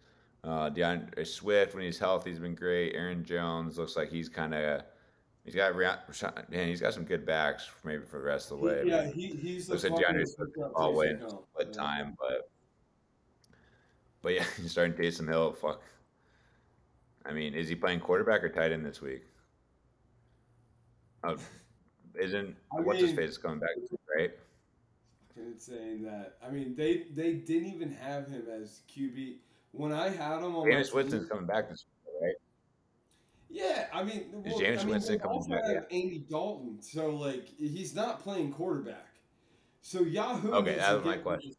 [0.43, 2.95] Uh, D'Andre Swift, when he's healthy, he's been great.
[2.95, 4.83] Aaron Jones looks like he's kind of
[5.45, 8.83] he's got man, he's got some good backs maybe for the rest of the way.
[8.85, 11.73] He- yeah, he, he's looks like D'Andre Swift all the way split Yeah.
[11.73, 12.51] time, but
[14.23, 15.53] but yeah, he's starting Taysom Hill.
[15.53, 15.81] Fuck.
[17.29, 19.23] I mean, is he playing quarterback or tight end this week?
[21.25, 21.37] Oh,
[22.19, 23.71] isn't I what's his face coming back,
[24.17, 24.31] right?
[25.29, 26.37] Fucking saying that.
[26.45, 29.37] I mean, they they didn't even have him as QB
[29.73, 32.35] when I had him on my Jameis Winston's coming back this week, right?
[33.51, 37.47] Yeah, I mean, well, Jameis I mean, Winston coming back, have Andy Dalton, so like
[37.59, 39.07] he's not playing quarterback.
[39.83, 40.53] So Yahoo.
[40.53, 41.53] Okay, that was my question.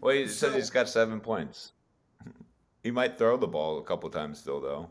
[0.00, 1.72] Well, he So- says he's got seven points.
[2.82, 4.88] He might throw the ball a couple times still, though.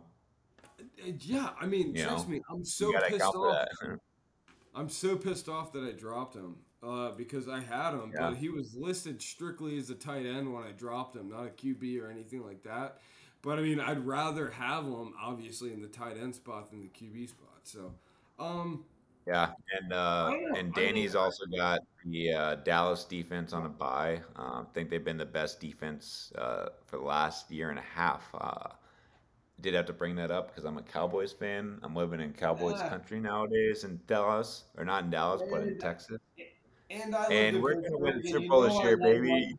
[0.80, 0.84] Uh,
[1.22, 3.68] Yeah, I mean, You trust know, me, I'm so pissed off.
[3.82, 4.00] that.
[4.76, 8.30] I'm so pissed off that I dropped him uh, because I had him, Yeah.
[8.30, 11.50] but he was listed strictly as a tight end when I dropped him, not a
[11.50, 13.00] QB or anything like that.
[13.42, 16.90] But I mean, I'd rather have him obviously in the tight end spot than the
[16.90, 17.60] QB spot.
[17.64, 17.94] So,
[18.40, 18.84] um,
[19.26, 21.80] Yeah, and uh, and Danny's also got
[22.12, 24.22] the uh, Dallas defense on a bye.
[24.36, 27.84] Uh, I think they've been the best defense uh, for the last year and a
[27.84, 28.24] half.
[28.34, 28.70] Uh,
[29.62, 31.80] did have to bring that up because I'm a Cowboys fan.
[31.82, 32.90] I'm living in Cowboys Yeah.
[32.90, 36.20] country nowadays in Dallas, or not in Dallas, but in Texas.
[36.90, 39.58] and I And we're gonna win the Super Bowl this year, baby.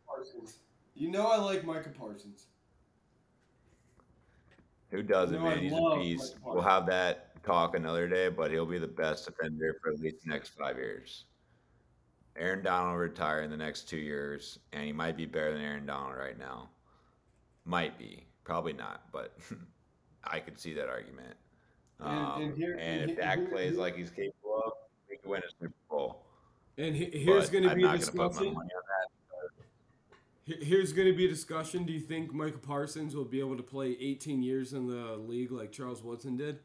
[0.95, 2.47] You know I like Micah Parsons.
[4.91, 5.59] Who doesn't, No, man?
[5.59, 6.35] I He's a beast.
[6.43, 10.23] We'll have that talk another day, but he'll be the best defender for at least
[10.23, 11.25] the next five years.
[12.39, 15.61] Aaron Donald will retire in the next two years, and he might be better than
[15.61, 16.69] Aaron Donald right now.
[17.65, 18.23] Might be.
[18.45, 19.37] Probably not, but
[20.23, 21.35] I could see that argument.
[21.99, 24.71] And- Um, and here- and and if Dak here- plays here- like he's capable of,
[25.09, 26.23] we could win a Super Bowl.
[26.77, 28.53] And he- here's going to be a not gonna put my discussion.
[28.53, 29.09] money on that.
[30.57, 31.83] He- Here's going to be a discussion.
[31.83, 35.51] Do you think Michael Parsons will be able to play 18 years in the league
[35.51, 36.59] like Charles Woodson did?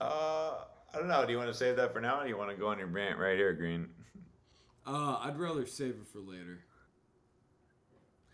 [0.00, 1.26] Uh, I don't know.
[1.26, 2.78] Do you want to save that for now, or do you want to go on
[2.78, 3.88] your rant right here, Green?
[4.86, 6.60] Uh, I'd rather save it for later.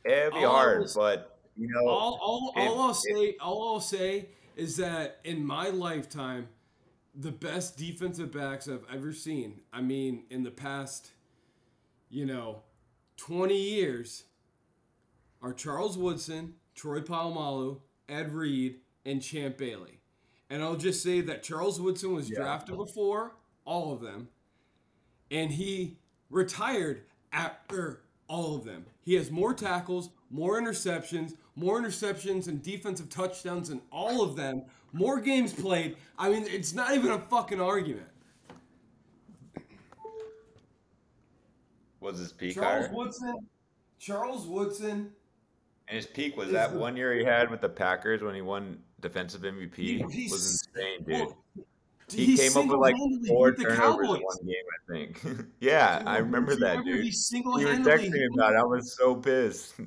[0.05, 3.81] It'd be All hard, was- but you know, All, all, all I'll say, all I'll
[3.81, 6.49] say is that in my lifetime,
[7.15, 9.61] the best defensive backs I've ever seen.
[9.73, 11.11] I mean, in the past,
[12.09, 12.63] you know,
[13.19, 14.25] 20 years,
[15.43, 20.01] are Charles Woodson, Troy Polamalu, Ed Reed, and Champ Bailey.
[20.49, 22.37] And I'll just say that Charles Woodson was Yeah.
[22.41, 24.29] drafted before all of them,
[25.31, 25.99] and he
[26.31, 27.03] retired
[27.33, 28.87] after all of them.
[29.03, 34.63] He has more tackles, more interceptions, more interceptions and defensive touchdowns than all of them,
[34.93, 35.97] more games played.
[36.19, 38.07] I mean, it's not even a fucking argument.
[42.01, 42.95] was his peak Charles higher?
[42.97, 43.49] Woodson,
[43.99, 45.13] Charles Woodson,
[45.89, 48.41] And his peak was that the- one year he had with the Packers when he
[48.41, 50.09] won defensive MVP.
[50.11, 51.27] He- was insane, dude.
[51.27, 51.40] well,
[52.13, 52.97] he came up with like
[53.27, 55.47] four the turnovers in one game, I think.
[55.61, 56.87] yeah, I remember that, dude.
[56.87, 57.93] He You were single-handedly.
[57.93, 58.59] texting me about it.
[58.59, 59.75] I was so pissed.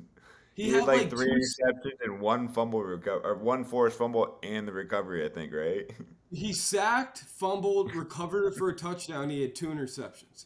[0.56, 3.98] He, He, had had like, like three interceptions and one fumble recover, or one forced
[3.98, 5.24] fumble and the recovery.
[5.24, 5.90] I think, right?
[6.30, 9.30] he sacked, fumbled, recovered for a touchdown.
[9.30, 10.44] He had two interceptions.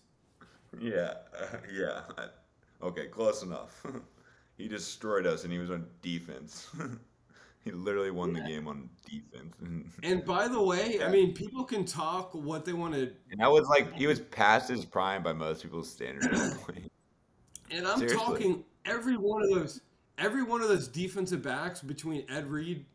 [0.81, 2.01] yeah, uh, yeah.
[2.83, 3.85] Okay, close enough.
[4.57, 6.69] he destroyed us, and he was on defense.
[7.65, 11.65] he literally won the game on defense, and And by the way, I mean, people
[11.65, 15.33] can talk what they want to, that was like he was past his prime by
[15.33, 16.27] most people's standards.
[16.27, 16.75] at
[17.71, 18.19] and I'm Seriously.
[18.19, 19.81] talking every one of those,
[20.17, 22.87] every one of those defensive backs between Ed Reed,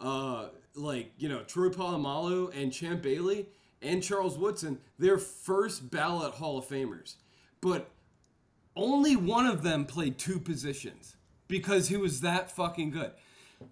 [0.00, 3.46] uh, like you know Troy Polamalu and Champ Bailey
[3.82, 7.14] and Charles Woodson, they're first ballot Hall of Famers,
[7.60, 7.90] but
[8.74, 11.16] only one of them played two positions
[11.48, 13.10] because he was that fucking good.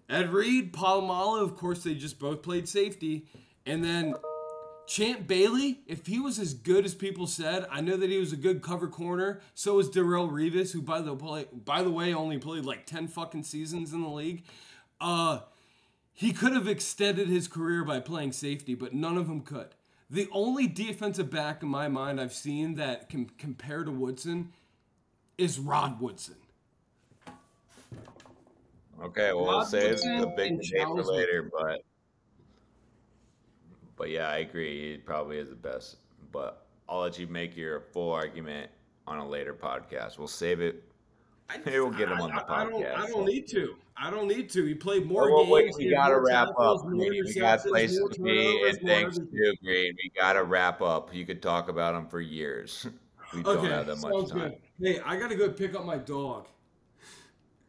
[0.08, 3.26] Ed Reed, Polamalu, of course, they just both played safety,
[3.64, 4.14] and then
[4.86, 8.32] Champ Bailey, if he was as good as people said, I know that he was
[8.32, 9.40] a good cover corner.
[9.54, 13.08] So was Darrelle Revis, who by the play, by the way only played like ten
[13.08, 14.44] fucking seasons in the league.
[15.00, 15.40] Uh,
[16.12, 19.74] he could have extended his career by playing safety, but none of them could.
[20.08, 24.52] The only defensive back in my mind I've seen that can compare to Woodson
[25.36, 26.36] is Rod Woodson.
[29.02, 31.82] Okay, well, we'll save the big debate for later, but
[33.96, 34.92] but yeah, I agree.
[34.92, 35.96] He probably is the best,
[36.32, 38.70] but I'll let you make your full argument
[39.06, 40.18] on a later podcast.
[40.18, 40.82] We'll save it.
[41.64, 42.84] Maybe we'll get him on the I, I don't.
[42.84, 43.76] I don't need to.
[43.96, 44.64] I don't need to.
[44.64, 45.76] He played more Well, games.
[45.78, 46.88] we gotta wrap tackles, up.
[46.90, 49.56] We got places to be, and thanks to Green.
[49.96, 51.14] We gotta wrap up.
[51.14, 52.86] You could talk about him for years.
[53.34, 54.38] We don't Okay, have that much time.
[54.38, 54.56] good.
[54.80, 56.46] Hey, I gotta go pick up my dog.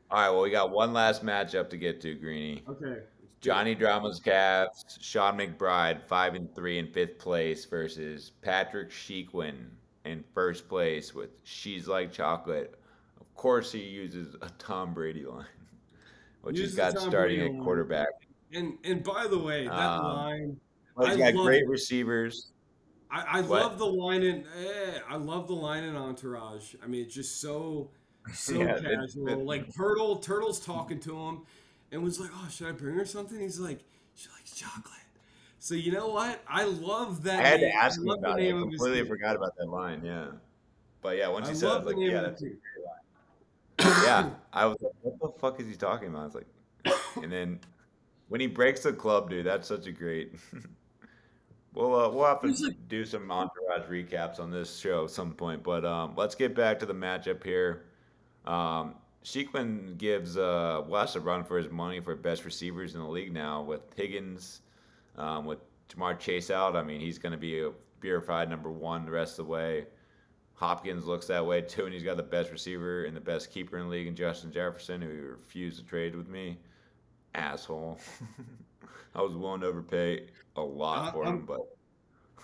[0.09, 2.63] All right, well, we got one last matchup to get to, Greeny.
[2.67, 3.01] Okay.
[3.41, 9.67] Johnny Drama's Cavs, Sean McBride, five and three in fifth place versus Patrick Sheequin
[10.05, 12.79] in first place with She's Like Chocolate.
[13.19, 15.45] Of course, he uses a Tom Brady line,
[16.41, 18.07] which he's got starting Brady at quarterback.
[18.53, 20.59] And and by the way, that Um, line,
[20.95, 22.53] Well, he's I got love great receivers.
[23.11, 24.45] I, I love the line in.
[24.57, 26.75] Eh, I love the line in Entourage.
[26.83, 27.91] I mean, it's just so
[28.33, 29.27] so Yeah, casual.
[29.27, 31.41] it- like Turtle, Turtle's talking to him,
[31.91, 33.79] and was like, "Oh, should I bring her something?" He's like,
[34.15, 34.93] "She likes chocolate."
[35.59, 36.41] So you know what?
[36.47, 37.39] I love that.
[37.39, 38.43] I had to ask him about it.
[38.43, 40.01] I name completely forgot about that line.
[40.03, 40.27] Yeah,
[41.01, 44.03] but yeah, once he said, it, I was like, yeah, that's a great line.
[44.05, 46.21] yeah, I was like, what the fuck is he talking about?
[46.21, 46.47] I was like,
[47.23, 47.59] and then
[48.29, 50.35] when he breaks the club, dude, that's such a great.
[51.73, 55.63] we'll uh, we'll have to do some entourage recaps on this show at some point,
[55.63, 57.86] but um, let's get back to the matchup here.
[58.47, 63.07] Um, Sheikman gives uh, Wes a run for his money for best receivers in the
[63.07, 64.61] league now with Higgins,
[65.17, 66.75] um, with Ja'Marr Chase out.
[66.75, 67.71] I mean, he's going to be a
[68.01, 69.85] verified number one the rest of the way.
[70.53, 73.77] Hopkins looks that way too, and he's got the best receiver and the best keeper
[73.77, 76.57] in the league in Justin Jefferson, who refused to trade with me.
[77.35, 77.99] Asshole.
[79.15, 81.59] I was willing to overpay a lot I- for I'm- him, but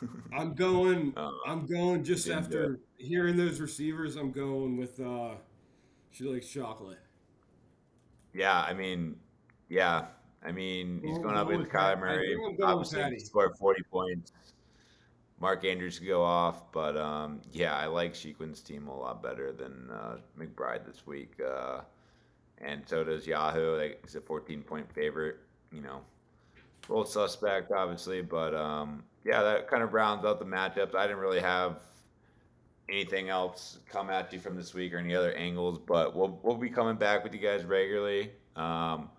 [0.37, 1.13] I'm going.
[1.17, 4.17] Uh, I'm going just after hearing those receivers.
[4.17, 4.99] I'm going with.
[4.99, 5.35] uh
[6.13, 6.99] She likes chocolate.
[8.33, 9.15] yeah, I mean,
[9.69, 10.05] yeah,
[10.45, 12.27] I mean, he's going up with Kyler with Pat- I Murray.
[12.35, 14.31] think I'm going with Obviously, he scored 40 points.
[15.39, 19.51] Mark Andrews could go off, but um, yeah, I like Shequin's team a lot better
[19.51, 21.33] than uh, McBride this week.
[21.45, 21.81] Uh,
[22.59, 23.75] and so does Yahoo.
[23.75, 25.37] Like it's a 14 point favorite.
[25.71, 26.01] You know,
[26.87, 30.95] little suspect, obviously, but um, yeah, that kind of rounds out the matchups.
[30.95, 31.79] I didn't really have
[32.89, 36.57] anything else come at you from this week or any other angles, but we'll we'll
[36.57, 38.31] be coming back with you guys regularly.
[38.55, 39.09] Um,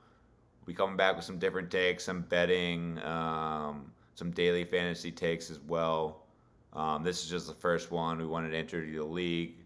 [0.67, 5.61] we coming back with some different takes, some betting, um, some daily fantasy takes as
[5.61, 6.27] well.
[6.73, 8.19] Um, this is just the first one.
[8.19, 9.57] We wanted to enter the league.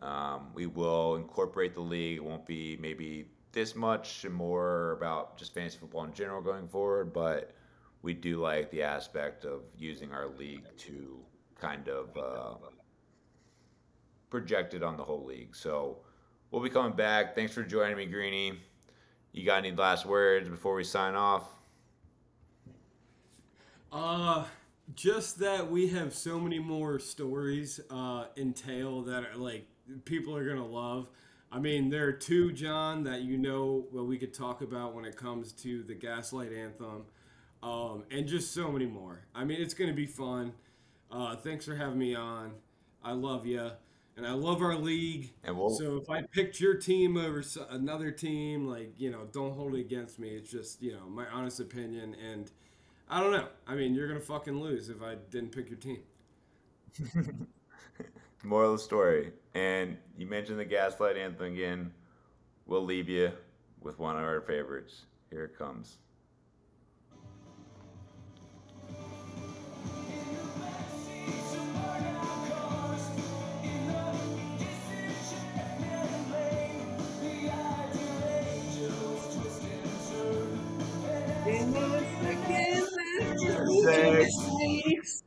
[0.00, 2.18] Um, we will incorporate the league.
[2.18, 6.68] It won't be maybe this much and more about just fantasy football in general going
[6.68, 7.54] forward, but
[8.02, 11.18] we do like the aspect of using our league to
[11.58, 12.56] kind of uh,
[14.34, 15.54] project it on the whole league.
[15.54, 15.98] So
[16.50, 17.36] we'll be coming back.
[17.36, 18.58] Thanks for joining me, Greeny.
[19.30, 21.48] You got any last words before we sign off?
[23.92, 24.44] Uh,
[24.96, 29.68] just that we have so many more stories uh, entail that are like
[30.04, 31.06] people are gonna love.
[31.52, 35.04] I mean, there are two, John, that you know what we could talk about when
[35.04, 37.04] it comes to the Gaslight Anthem,
[37.62, 39.20] um, and just so many more.
[39.32, 40.54] I mean, it's gonna be fun.
[41.08, 42.54] Uh, thanks for having me on.
[43.04, 43.70] I love you,
[44.16, 45.32] and I love our league.
[45.42, 49.54] And we'll, So if I picked your team over another team, like you know, don't
[49.54, 50.30] hold it against me.
[50.30, 52.50] It's just you know my honest opinion, and
[53.08, 53.48] I don't know.
[53.66, 56.02] I mean, you're gonna fucking lose if I didn't pick your team.
[58.44, 59.32] moral of the story.
[59.54, 61.92] And you mentioned the Gaslight Anthem again.
[62.66, 63.32] We'll leave you
[63.80, 65.04] with one of our favorites.
[65.30, 65.98] Here it comes.
[84.86, 85.23] weeks